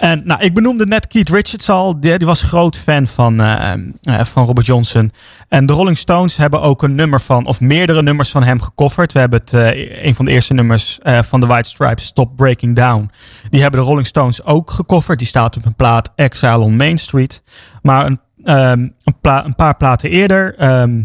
En 0.03 0.23
nou, 0.25 0.43
ik 0.43 0.55
benoemde 0.55 0.87
net 0.87 1.07
Keith 1.07 1.29
Richards 1.29 1.69
al. 1.69 2.01
Die, 2.01 2.19
was 2.19 2.43
groot 2.43 2.77
fan 2.77 3.07
van, 3.07 3.41
eh, 3.41 3.73
eh, 3.73 4.25
van 4.25 4.47
Robert 4.47 4.67
Johnson. 4.67 5.13
En 5.49 5.67
de 5.67 5.73
Rolling 5.73 5.97
Stones 5.99 6.37
hebben 6.37 6.61
ook 6.61 6.83
een 6.83 6.95
nummer 6.95 7.21
van, 7.21 7.47
of 7.47 7.61
meerdere 7.61 8.03
nummers 8.03 8.31
van 8.31 8.43
hem 8.43 8.61
gecoverd. 8.61 9.13
We 9.13 9.19
hebben 9.19 9.41
het, 9.41 9.53
eh, 9.53 10.05
een 10.05 10.15
van 10.15 10.25
de 10.25 10.31
eerste 10.31 10.55
nummers 10.55 10.99
eh, 10.99 11.23
van 11.23 11.41
de 11.41 11.47
White 11.47 11.69
Stripes, 11.69 12.05
Stop 12.05 12.37
Breaking 12.37 12.77
Down. 12.77 13.11
Die 13.51 13.63
hebben 13.63 13.81
de 13.81 13.87
Rolling 13.87 14.07
Stones 14.07 14.45
ook 14.45 14.71
gecoverd. 14.71 15.19
Die 15.19 15.27
staat 15.27 15.57
op 15.57 15.65
een 15.65 15.75
plaat 15.75 16.13
Exile 16.15 16.59
on 16.59 16.77
Main 16.77 16.99
Street. 16.99 17.43
Maar 17.83 18.07
een, 18.07 18.21
ehm, 18.45 18.89
een, 19.05 19.55
paar 19.57 19.77
platen 19.77 20.11
eerder 20.11 20.55
ehm, 20.57 21.03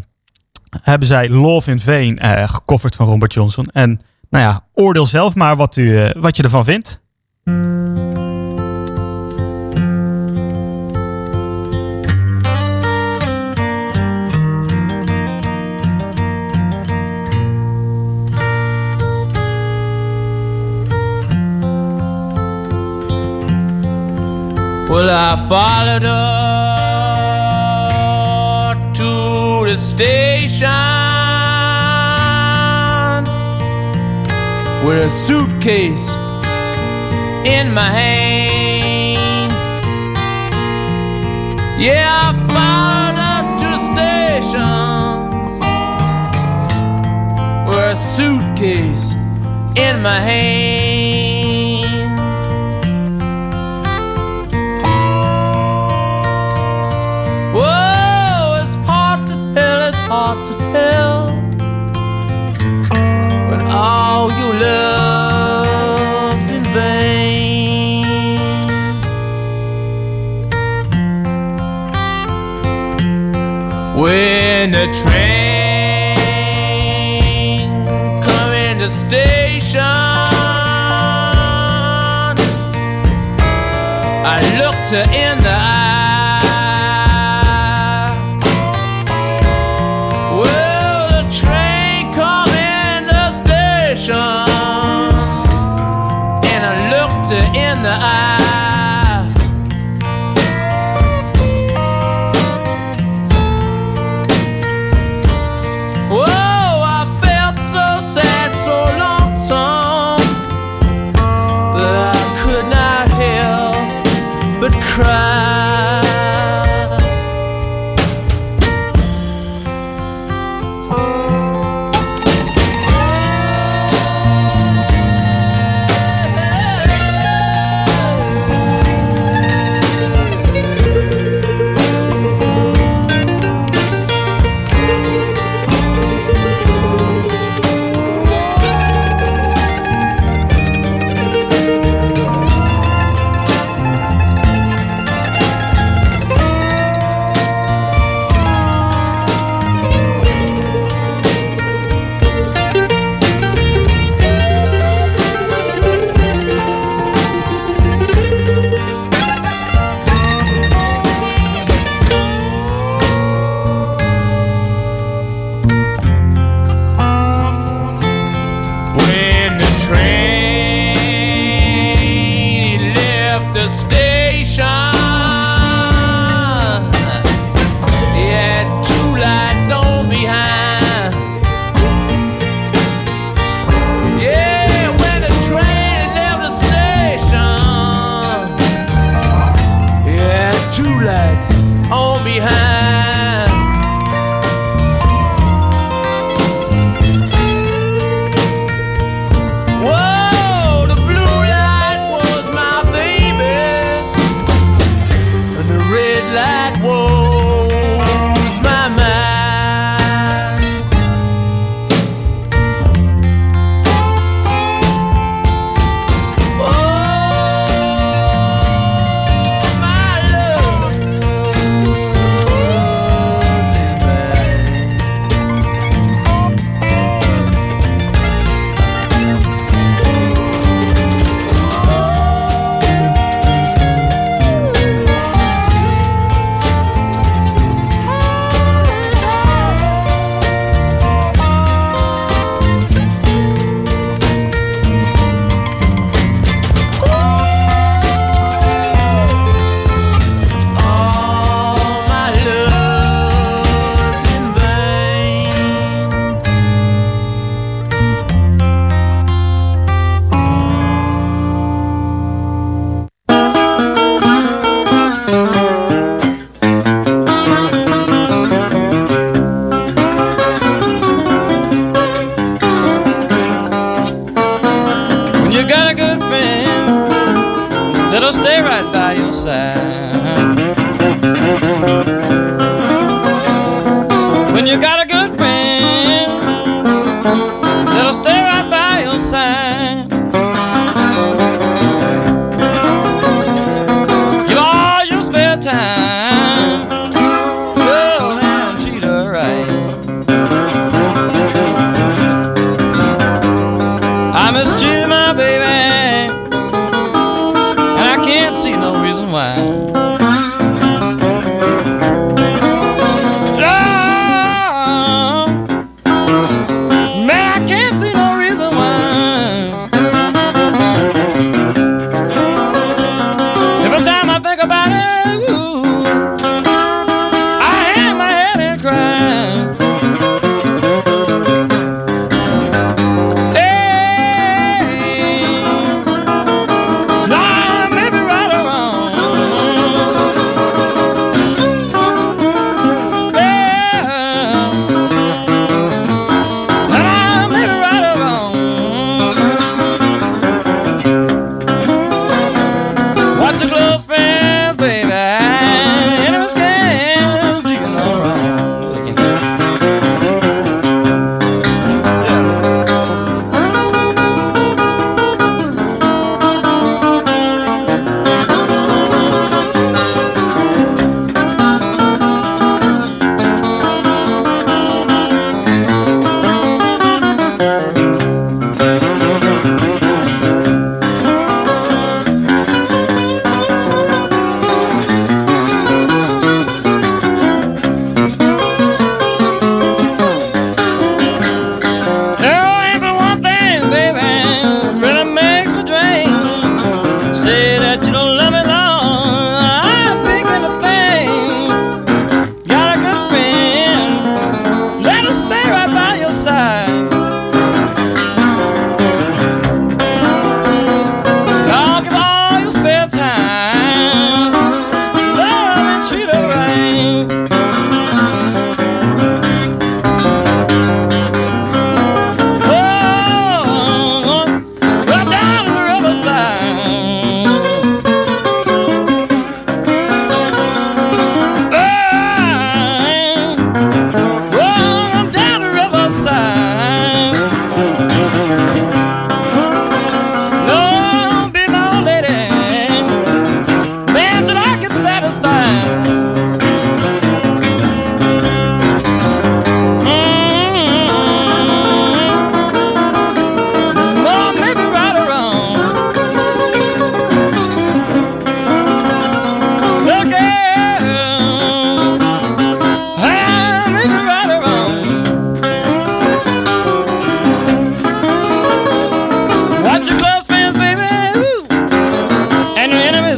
hebben 0.81 1.07
zij 1.07 1.29
Love 1.29 1.71
in 1.71 1.79
Vain 1.79 2.19
eh 2.19 2.49
gecoverd 2.49 2.95
van 2.95 3.07
Robert 3.07 3.33
Johnson. 3.33 3.65
En 3.65 3.99
nou 4.29 4.43
ja, 4.43 4.61
oordeel 4.73 5.05
zelf 5.05 5.35
maar 5.35 5.55
wat, 5.55 5.75
u, 5.75 5.97
eh, 5.97 6.09
wat 6.21 6.37
je 6.37 6.43
ervan 6.43 6.65
vindt. 6.65 7.01
Well, 24.89 25.09
I 25.09 25.35
followed 25.49 26.03
her 26.03 26.47
to 28.93 29.65
the 29.69 29.75
station 29.75 30.69
with 34.87 35.03
a 35.03 35.09
suitcase 35.09 36.09
in 37.45 37.73
my 37.73 37.89
hand. 37.99 39.51
Yeah, 41.77 42.07
I 42.09 42.31
followed 42.47 43.19
her 43.27 43.41
to 43.59 43.67
the 43.75 43.81
station 43.91 44.75
with 47.67 47.91
a 47.91 47.95
suitcase 47.97 49.07
in 49.75 50.01
my 50.01 50.19
hand. 50.21 50.96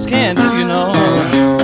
Can't 0.05 0.37
do 0.37 0.43
you 0.57 0.65
no 0.65 0.91
harm. 0.93 1.57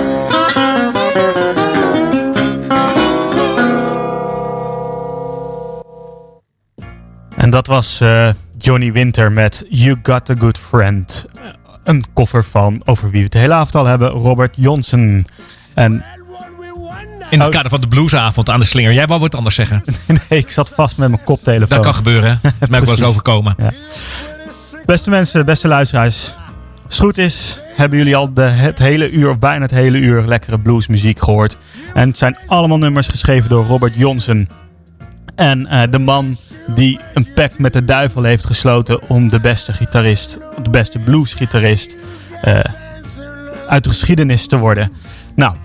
En 7.36 7.50
dat 7.50 7.66
was 7.66 8.00
eh, 8.00 8.28
Johnny 8.58 8.92
Winter 8.92 9.32
met 9.32 9.64
You 9.68 9.96
Got 10.02 10.30
a 10.30 10.34
Good 10.38 10.58
Friend. 10.58 11.24
Een 11.84 12.04
koffer 12.12 12.44
van, 12.44 12.80
over 12.84 13.04
wie 13.10 13.16
we 13.18 13.22
het 13.24 13.32
de 13.32 13.38
hele 13.38 13.54
avond 13.54 13.74
al 13.74 13.84
hebben, 13.84 14.08
Robert 14.08 14.54
Johnson. 14.56 15.26
En 15.74 16.04
In 17.30 17.38
het 17.38 17.48
Oh. 17.48 17.54
kader 17.54 17.70
van 17.70 17.80
de 17.80 17.88
bluesavond 17.88 18.50
aan 18.50 18.60
de 18.60 18.66
slinger. 18.66 18.92
Jij 18.92 19.06
wou 19.06 19.20
wat 19.20 19.34
anders 19.34 19.54
zeggen. 19.54 19.84
nee, 20.28 20.38
ik 20.40 20.50
zat 20.50 20.68
vast 20.74 20.98
met 20.98 21.08
mijn 21.10 21.24
koptelefoon. 21.24 21.68
Dat 21.68 21.80
kan 21.84 21.94
gebeuren. 21.94 22.30
hè? 22.30 22.36
Dat 22.42 22.52
is 22.60 22.68
mij 22.68 22.78
ook 22.80 22.86
wel 22.86 22.94
eens 22.94 23.04
overkomen. 23.12 23.54
Ja. 23.58 23.72
Beste 24.84 25.10
mensen, 25.10 25.44
beste 25.44 25.68
luisteraars. 25.68 26.34
Als 26.86 26.94
het 26.94 27.04
goed 27.04 27.18
is, 27.18 27.60
hebben 27.74 27.98
jullie 27.98 28.16
al 28.16 28.34
de, 28.34 28.42
het 28.42 28.78
hele 28.78 29.10
uur, 29.10 29.30
of 29.30 29.38
bijna 29.38 29.62
het 29.62 29.70
hele 29.70 29.98
uur, 29.98 30.24
lekkere 30.26 30.60
bluesmuziek 30.60 31.18
gehoord. 31.22 31.58
En 31.94 32.08
het 32.08 32.18
zijn 32.18 32.38
allemaal 32.46 32.78
nummers 32.78 33.08
geschreven 33.08 33.50
door 33.50 33.66
Robert 33.66 33.94
Johnson. 33.96 34.48
En 35.34 35.66
eh, 35.66 35.82
de 35.90 35.98
man 35.98 36.36
die 36.66 37.00
een 37.14 37.28
pact 37.34 37.58
met 37.58 37.72
de 37.72 37.84
duivel 37.84 38.22
heeft 38.22 38.46
gesloten 38.46 39.08
om 39.08 39.28
de 39.28 39.40
beste 39.40 39.72
gitarist, 39.72 40.38
de 40.62 40.70
beste 40.70 40.98
bluesgitarist 40.98 41.96
eh, 42.42 42.60
uit 43.68 43.84
de 43.84 43.90
geschiedenis 43.90 44.46
te 44.46 44.58
worden. 44.58 44.92
Nou, 45.34 45.56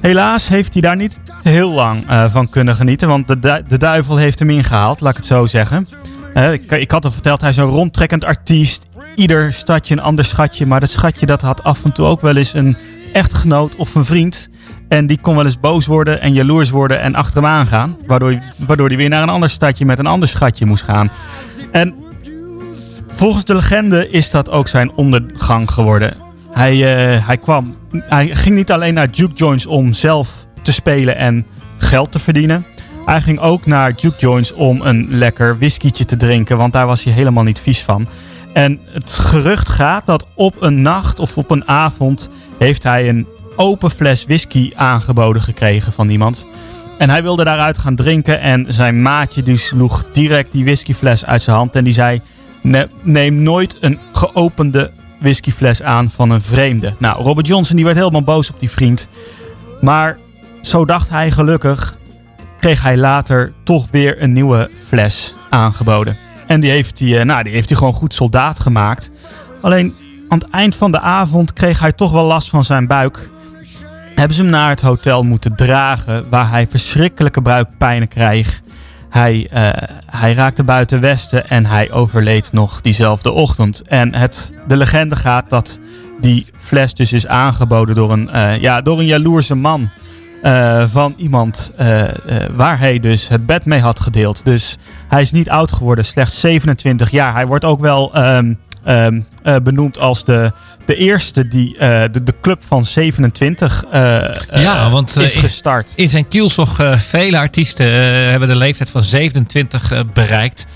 helaas 0.00 0.48
heeft 0.48 0.72
hij 0.72 0.82
daar 0.82 0.96
niet 0.96 1.18
heel 1.42 1.70
lang 1.70 2.08
eh, 2.08 2.30
van 2.30 2.48
kunnen 2.48 2.76
genieten, 2.76 3.08
want 3.08 3.28
de, 3.28 3.62
de 3.66 3.78
duivel 3.78 4.16
heeft 4.16 4.38
hem 4.38 4.50
ingehaald, 4.50 5.00
laat 5.00 5.10
ik 5.10 5.16
het 5.16 5.26
zo 5.26 5.46
zeggen. 5.46 5.88
Ik, 6.52 6.72
ik 6.72 6.90
had 6.90 7.04
al 7.04 7.10
verteld, 7.10 7.40
hij 7.40 7.50
is 7.50 7.56
een 7.56 7.64
rondtrekkend 7.64 8.24
artiest. 8.24 8.86
Ieder 9.14 9.52
stadje 9.52 9.94
een 9.94 10.00
ander 10.00 10.24
schatje. 10.24 10.66
Maar 10.66 10.80
dat 10.80 10.90
schatje 10.90 11.26
dat 11.26 11.42
had 11.42 11.64
af 11.64 11.84
en 11.84 11.92
toe 11.92 12.06
ook 12.06 12.20
wel 12.20 12.36
eens 12.36 12.54
een 12.54 12.76
echtgenoot 13.12 13.76
of 13.76 13.94
een 13.94 14.04
vriend. 14.04 14.48
En 14.88 15.06
die 15.06 15.18
kon 15.20 15.34
wel 15.34 15.44
eens 15.44 15.60
boos 15.60 15.86
worden 15.86 16.20
en 16.20 16.34
jaloers 16.34 16.70
worden 16.70 17.00
en 17.00 17.14
achter 17.14 17.42
hem 17.42 17.50
aangaan. 17.50 17.96
Waardoor, 18.06 18.38
waardoor 18.66 18.88
hij 18.88 18.96
weer 18.96 19.08
naar 19.08 19.22
een 19.22 19.28
ander 19.28 19.48
stadje 19.48 19.84
met 19.84 19.98
een 19.98 20.06
ander 20.06 20.28
schatje 20.28 20.66
moest 20.66 20.84
gaan. 20.84 21.10
En 21.72 21.94
volgens 23.08 23.44
de 23.44 23.54
legende 23.54 24.10
is 24.10 24.30
dat 24.30 24.50
ook 24.50 24.68
zijn 24.68 24.92
ondergang 24.92 25.70
geworden. 25.70 26.14
Hij, 26.50 26.72
eh, 26.72 27.26
hij, 27.26 27.38
kwam, 27.38 27.76
hij 27.90 28.34
ging 28.34 28.54
niet 28.54 28.72
alleen 28.72 28.94
naar 28.94 29.08
juke 29.10 29.34
joints 29.34 29.66
om 29.66 29.92
zelf 29.92 30.46
te 30.62 30.72
spelen 30.72 31.16
en 31.16 31.46
geld 31.78 32.12
te 32.12 32.18
verdienen. 32.18 32.66
Hij 33.04 33.20
ging 33.20 33.38
ook 33.38 33.66
naar 33.66 33.92
juke 33.96 34.18
joints 34.18 34.52
om 34.52 34.80
een 34.80 35.06
lekker 35.10 35.58
whiskietje 35.58 36.04
te 36.04 36.16
drinken, 36.16 36.56
want 36.56 36.72
daar 36.72 36.86
was 36.86 37.04
hij 37.04 37.12
helemaal 37.12 37.44
niet 37.44 37.60
vies 37.60 37.82
van. 37.82 38.08
En 38.52 38.80
het 38.84 39.12
gerucht 39.12 39.68
gaat 39.68 40.06
dat 40.06 40.26
op 40.34 40.56
een 40.62 40.82
nacht 40.82 41.18
of 41.18 41.38
op 41.38 41.50
een 41.50 41.68
avond 41.68 42.28
heeft 42.58 42.82
hij 42.82 43.08
een 43.08 43.26
open 43.56 43.90
fles 43.90 44.24
whisky 44.24 44.72
aangeboden 44.74 45.42
gekregen 45.42 45.92
van 45.92 46.08
iemand. 46.08 46.46
En 46.98 47.10
hij 47.10 47.22
wilde 47.22 47.44
daaruit 47.44 47.78
gaan 47.78 47.94
drinken 47.96 48.40
en 48.40 48.66
zijn 48.68 49.02
maatje 49.02 49.42
die 49.42 49.56
sloeg 49.56 50.04
direct 50.12 50.52
die 50.52 50.64
whiskyfles 50.64 51.24
uit 51.24 51.42
zijn 51.42 51.56
hand 51.56 51.76
en 51.76 51.84
die 51.84 51.92
zei... 51.92 52.20
"Ne- 52.62 52.88
Neem 53.02 53.42
nooit 53.42 53.76
een 53.80 53.98
geopende 54.12 54.90
whiskyfles 55.20 55.82
aan 55.82 56.10
van 56.10 56.30
een 56.30 56.42
vreemde. 56.42 56.94
Nou, 56.98 57.22
Robert 57.22 57.46
Johnson 57.46 57.76
die 57.76 57.84
werd 57.84 57.96
helemaal 57.96 58.22
boos 58.22 58.50
op 58.50 58.60
die 58.60 58.70
vriend. 58.70 59.08
Maar 59.80 60.18
zo 60.60 60.84
dacht 60.84 61.08
hij 61.08 61.30
gelukkig, 61.30 61.96
kreeg 62.58 62.82
hij 62.82 62.96
later 62.96 63.52
toch 63.64 63.86
weer 63.90 64.22
een 64.22 64.32
nieuwe 64.32 64.70
fles 64.86 65.34
aangeboden. 65.50 66.16
En 66.52 66.60
die 66.60 66.70
heeft 66.70 66.98
hij, 66.98 67.18
eh, 67.18 67.24
nou, 67.24 67.42
die 67.42 67.52
heeft 67.52 67.76
gewoon 67.76 67.92
goed 67.92 68.14
soldaat 68.14 68.60
gemaakt. 68.60 69.10
Alleen 69.60 69.94
aan 70.28 70.38
het 70.38 70.50
eind 70.50 70.76
van 70.76 70.92
de 70.92 71.00
avond 71.00 71.52
kreeg 71.52 71.80
hij 71.80 71.92
toch 71.92 72.12
wel 72.12 72.24
last 72.24 72.50
van 72.50 72.64
zijn 72.64 72.86
buik. 72.86 73.30
Hebben 74.14 74.36
ze 74.36 74.42
hem 74.42 74.50
naar 74.50 74.68
het 74.68 74.80
hotel 74.80 75.22
moeten 75.22 75.54
dragen, 75.56 76.28
waar 76.30 76.50
hij 76.50 76.66
verschrikkelijke 76.66 77.40
buikpijnen 77.40 78.08
kreeg. 78.08 78.60
Hij, 79.08 79.48
eh, 79.50 79.68
hij 80.06 80.34
raakte 80.34 80.64
buiten 80.64 81.00
Westen 81.00 81.48
en 81.48 81.66
hij 81.66 81.90
overleed 81.92 82.52
nog 82.52 82.80
diezelfde 82.80 83.30
ochtend. 83.30 83.82
En 83.82 84.14
het, 84.14 84.52
de 84.66 84.76
legende 84.76 85.16
gaat 85.16 85.50
dat 85.50 85.78
die 86.20 86.46
fles 86.56 86.94
dus 86.94 87.12
is 87.12 87.26
aangeboden 87.26 87.94
door 87.94 88.12
een, 88.12 88.30
eh, 88.30 88.60
ja, 88.60 88.80
door 88.80 88.98
een 88.98 89.06
jaloerse 89.06 89.54
man. 89.54 89.90
Eh, 90.42 90.84
van 90.88 91.14
iemand 91.16 91.72
eh, 91.76 92.00
eh, 92.02 92.12
waar 92.54 92.78
hij 92.78 93.00
dus 93.00 93.28
het 93.28 93.46
bed 93.46 93.64
mee 93.64 93.80
had 93.80 94.00
gedeeld. 94.00 94.44
Dus 94.44 94.76
hij 95.08 95.20
is 95.20 95.32
niet 95.32 95.50
oud 95.50 95.72
geworden, 95.72 96.04
slechts 96.04 96.40
27 96.40 97.10
jaar. 97.10 97.32
Hij 97.34 97.46
wordt 97.46 97.64
ook 97.64 97.80
wel 97.80 98.14
ehm, 98.14 98.54
ehm, 98.84 99.20
eh, 99.42 99.56
benoemd 99.62 99.98
als 99.98 100.24
de, 100.24 100.52
de 100.84 100.94
eerste 100.94 101.48
die 101.48 101.76
de, 101.78 102.22
de 102.24 102.34
club 102.40 102.62
van 102.62 102.84
27 102.84 103.84
eh, 103.90 104.24
eh, 104.24 104.62
Ja, 104.62 104.90
want, 104.90 105.18
is 105.18 105.34
in- 105.34 105.40
gestart. 105.40 105.92
In 105.96 106.08
zijn 106.08 106.28
kielzog 106.28 106.78
vele 106.94 107.38
artiesten 107.38 107.86
hebben 108.30 108.48
de 108.48 108.56
leeftijd 108.56 108.90
van 108.90 109.04
27 109.04 109.92
eh, 109.92 110.00
bereikt. 110.12 110.66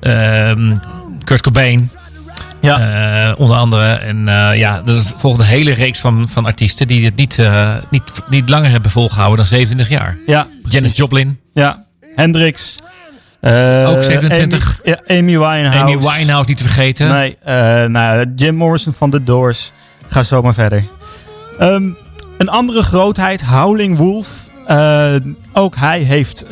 Ehm, 0.00 0.76
Kurt 1.24 1.40
Cobain, 1.42 1.90
Ja. 2.66 3.30
eh, 3.30 3.40
onder 3.40 3.56
andere. 3.56 3.92
En 3.92 4.28
eh, 4.28 4.58
ja, 4.58 4.82
er 4.86 5.02
volgt 5.16 5.38
een 5.40 5.46
hele 5.46 5.72
reeks 5.72 5.98
van, 5.98 6.28
van 6.28 6.46
artiesten 6.46 6.88
die 6.88 7.04
het 7.04 7.16
niet, 7.16 7.38
eh, 7.38 7.74
niet, 7.90 8.02
niet 8.28 8.48
langer 8.48 8.70
hebben 8.70 8.90
volgehouden 8.90 9.36
dan 9.36 9.46
27 9.46 9.88
jaar. 9.98 10.16
Ja, 10.26 10.46
Janis 10.62 10.96
Joplin, 10.96 11.40
Ja, 11.54 11.84
Hendrix. 12.14 12.78
Ook 13.86 14.02
27. 14.02 14.80
Amy, 14.84 14.96
ja, 15.06 15.18
Amy 15.18 15.38
Winehouse. 15.38 15.78
Amy 15.78 15.98
Winehouse 15.98 16.48
niet 16.48 16.56
te 16.56 16.62
vergeten. 16.62 17.08
Nee, 17.08 17.36
nou, 17.88 18.26
Jim 18.36 18.54
Morrison 18.54 18.92
van 18.92 19.10
The 19.10 19.22
Doors. 19.22 19.72
Ga 20.08 20.22
zo 20.22 20.42
maar 20.42 20.54
verder. 20.54 20.84
Ehm, 21.58 21.88
een 22.38 22.48
andere 22.48 22.82
grootheid, 22.82 23.44
Howling 23.44 23.96
Wolf. 23.96 24.50
Ook 25.52 25.76
hij 25.76 26.00
heeft 26.00 26.44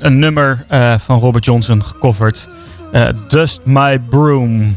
een 0.00 0.18
nummer 0.18 0.66
van 0.98 1.18
Robert 1.18 1.44
Johnson 1.44 1.84
gecoverd. 1.84 2.48
Dust 3.28 3.60
My 3.64 3.98
Broom. 3.98 4.76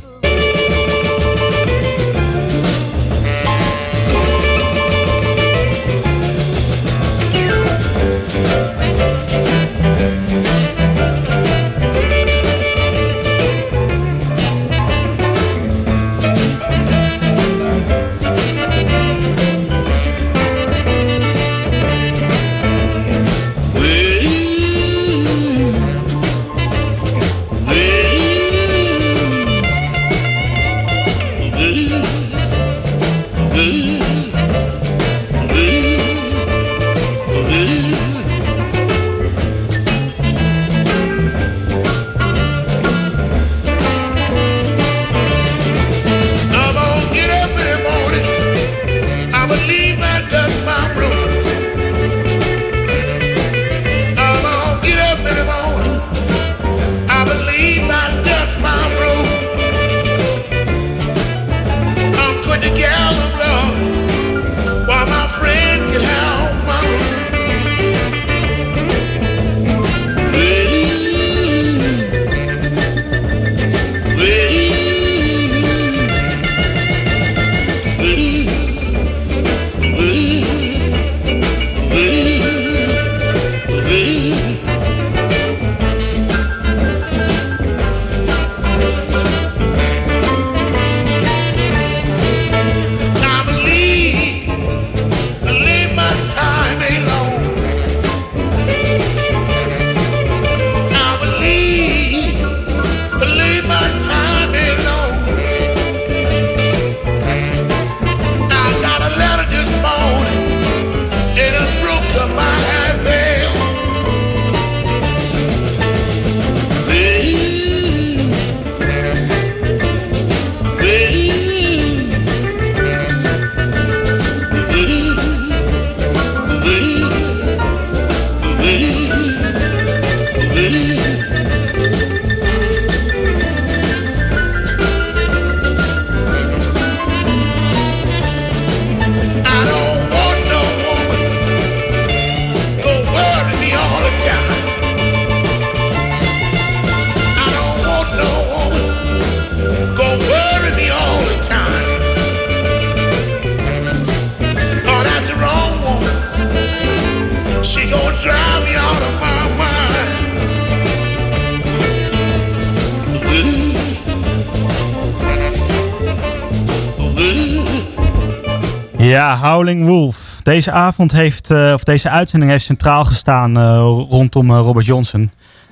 Ja, 169.18 169.38
Howling 169.38 169.86
Wolf. 169.86 170.39
Deze 170.43 170.72
avond 170.72 171.11
heeft, 171.11 171.51
eh, 171.51 171.72
of 171.74 171.84
deze 171.84 172.09
uitzending 172.09 172.51
heeft 172.51 172.65
centraal 172.65 173.05
gestaan 173.05 173.57
eh, 173.57 173.63
rondom 174.09 174.49
eh, 174.49 174.57
Robert 174.57 174.86
Johnson. 174.86 175.32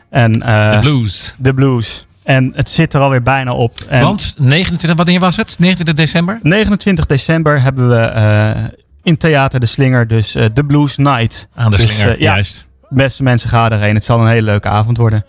En, 0.10 0.32
De 0.32 0.78
blues. 0.82 1.36
de 1.38 1.54
blues. 1.54 2.08
En 2.24 2.52
het 2.56 2.70
zit 2.70 2.94
er 2.94 3.02
alweer 3.02 3.22
bijna 3.22 3.54
op. 3.54 3.80
En 3.90 4.02
Want 4.02 4.36
29, 4.40 4.98
wanneer 4.98 5.20
was 5.20 5.36
het? 5.36 5.60
29 5.60 5.96
december? 6.06 6.40
29 6.42 7.06
december 7.06 7.62
hebben 7.62 7.90
we 7.90 8.14
in 9.04 9.18
Theater 9.18 9.60
de 9.60 9.66
Slinger 9.66 10.08
dus 10.08 10.32
de 10.54 10.66
Blues 10.68 10.98
Night. 10.98 11.48
Aan 11.56 11.72
de 11.72 11.78
Dus, 11.78 11.96
slinger, 11.96 12.20
ja, 12.20 12.34
juist. 12.34 12.68
Beste 12.90 13.24
mensen, 13.24 13.50
ga 13.50 13.70
erheen. 13.70 13.96
Het 13.96 14.06
zal 14.06 14.20
een 14.20 14.28
hele 14.28 14.42
leuke 14.42 14.68
avond 14.68 14.98
worden. 14.98 15.26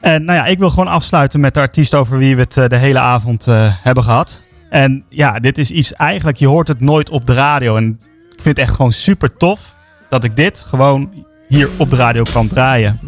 En 0.00 0.24
nou 0.24 0.38
ja, 0.38 0.44
ik 0.46 0.58
wil 0.58 0.70
gewoon 0.70 0.88
afsluiten 0.88 1.40
met 1.40 1.54
de 1.54 1.60
artiest 1.60 1.94
over 1.94 2.18
wie 2.18 2.36
we 2.36 2.42
het 2.48 2.70
de 2.70 2.76
hele 2.76 2.98
avond 2.98 3.44
hebben 3.82 4.02
gehad. 4.04 4.42
En 4.70 5.04
ja, 5.08 5.38
dit 5.38 5.58
is 5.58 5.70
iets 5.70 5.92
eigenlijk, 5.92 6.36
je 6.36 6.46
hoort 6.46 6.68
het 6.68 6.80
nooit 6.80 7.10
op 7.10 7.26
de 7.26 7.34
radio. 7.34 7.76
En 7.76 7.88
ik 8.30 8.42
vind 8.42 8.56
het 8.56 8.58
echt 8.58 8.74
gewoon 8.74 8.92
super 8.92 9.36
tof 9.36 9.76
dat 10.08 10.24
ik 10.24 10.36
dit 10.36 10.64
gewoon 10.68 11.26
hier 11.48 11.68
op 11.76 11.90
de 11.90 11.96
radio 11.96 12.22
kan 12.32 12.48
draaien. 12.48 13.00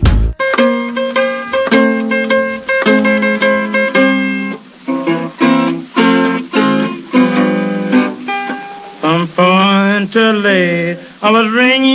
I 11.20 11.30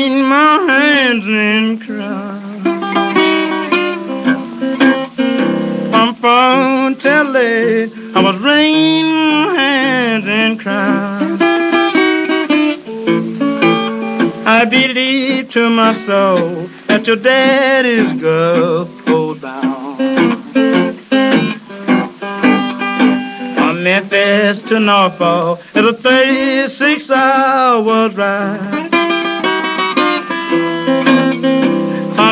my 0.09 0.59
hands 0.67 1.25
and. 1.25 2.42
From 6.03 6.15
phone 6.15 6.95
till 6.95 7.33
I 7.37 8.19
was 8.19 8.35
wringing 8.41 9.05
my 9.05 9.55
hands 9.55 10.25
and 10.27 10.59
crying. 10.59 11.37
I 14.45 14.65
believe 14.65 15.49
to 15.51 15.69
my 15.69 15.93
soul 16.05 16.67
that 16.87 17.07
your 17.07 17.15
daddy's 17.15 18.11
girl 18.19 18.85
pulled 19.05 19.39
bound. 19.39 19.97
From 23.55 23.83
Memphis 23.83 24.59
to 24.67 24.81
Norfolk, 24.81 25.61
it's 25.73 25.87
a 25.87 25.93
36 25.93 27.11
hours 27.11 28.13
ride. 28.15 28.82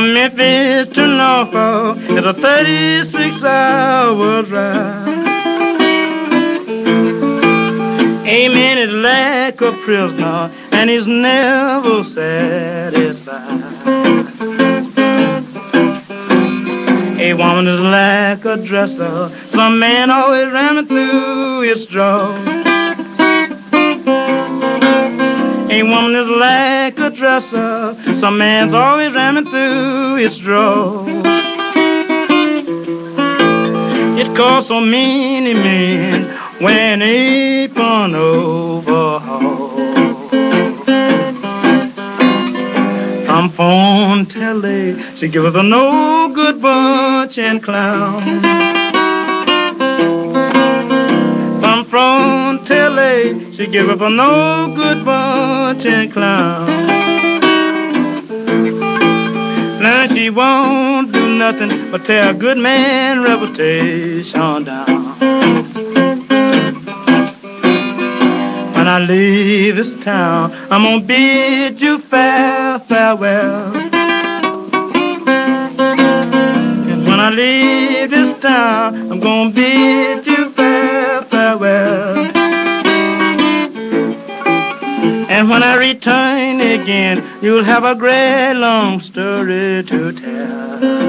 From 0.02 0.16
Memphis 0.16 0.96
to 0.96 1.06
Norfolk, 1.06 1.98
it's 2.10 2.26
a 2.26 2.34
36 2.34 3.44
hours 3.44 4.50
ride. 4.50 5.08
Amen 8.26 8.78
is 8.80 8.92
like 8.92 9.62
a 9.62 9.72
prisoner, 9.84 10.52
and 10.72 10.90
he's 10.90 11.06
never 11.06 12.04
satisfied. 12.04 13.62
A 17.20 17.34
woman 17.36 17.68
is 17.68 17.80
like 17.80 18.44
a 18.44 18.58
dresser, 18.58 19.30
some 19.50 19.78
man 19.78 20.10
always 20.10 20.52
ramming 20.52 20.88
through 20.88 21.62
his 21.62 21.84
straw. 21.84 22.61
A 25.74 25.84
woman 25.84 26.16
is 26.16 26.28
like 26.28 27.00
a 27.00 27.10
dresser, 27.10 27.96
some 28.20 28.38
man's 28.38 28.74
always 28.74 29.14
ramming 29.14 29.46
through 29.46 30.16
his 30.16 30.34
straw. 30.34 31.06
It 34.18 34.36
costs 34.36 34.68
so 34.68 34.82
many 34.82 35.54
men 35.54 36.26
when 36.60 37.02
upon 37.02 38.16
overhaul. 38.16 39.70
From 43.26 43.50
phone 43.50 44.26
late, 44.62 44.98
she 45.16 45.30
give 45.30 45.46
us 45.46 45.56
a 45.56 45.64
no 45.64 46.34
good 46.34 46.62
bunch 46.62 47.38
and 47.38 47.64
clown. 47.64 48.81
From 51.92 52.58
front 52.58 52.68
till 52.68 53.52
she 53.52 53.68
give 53.68 53.90
up 53.90 54.00
a 54.00 54.10
no 54.10 54.74
good 54.74 55.04
bunch 55.04 55.86
and 55.86 56.10
clown. 56.10 56.68
Now 59.82 60.08
she 60.08 60.30
won't 60.30 61.12
do 61.12 61.38
nothing 61.38 61.92
but 61.92 62.06
tear 62.06 62.30
a 62.30 62.34
good 62.34 62.58
man 62.58 63.24
reputation 63.24 64.64
down. 64.64 65.20
When 68.76 68.88
I 68.88 69.00
leave 69.00 69.76
this 69.76 69.94
town, 70.02 70.54
I'm 70.72 70.84
gonna 70.84 71.02
bid 71.02 71.82
you 71.82 72.00
fair 72.00 72.80
farewell. 72.80 73.76
And 76.92 77.06
when 77.06 77.20
I 77.20 77.30
leave 77.32 78.12
this 78.12 78.42
town, 78.42 79.12
I'm 79.12 79.20
gonna 79.20 79.50
bid 79.52 80.26
you 80.26 80.52
fair 80.52 80.91
farewell. 81.42 82.18
And 85.34 85.50
when 85.50 85.64
I 85.64 85.76
return 85.90 86.62
again, 86.62 87.18
you'll 87.42 87.64
have 87.64 87.84
a 87.84 87.96
great 87.96 88.54
long 88.54 89.02
story 89.02 89.84
to 89.92 90.12
tell. 90.22 91.02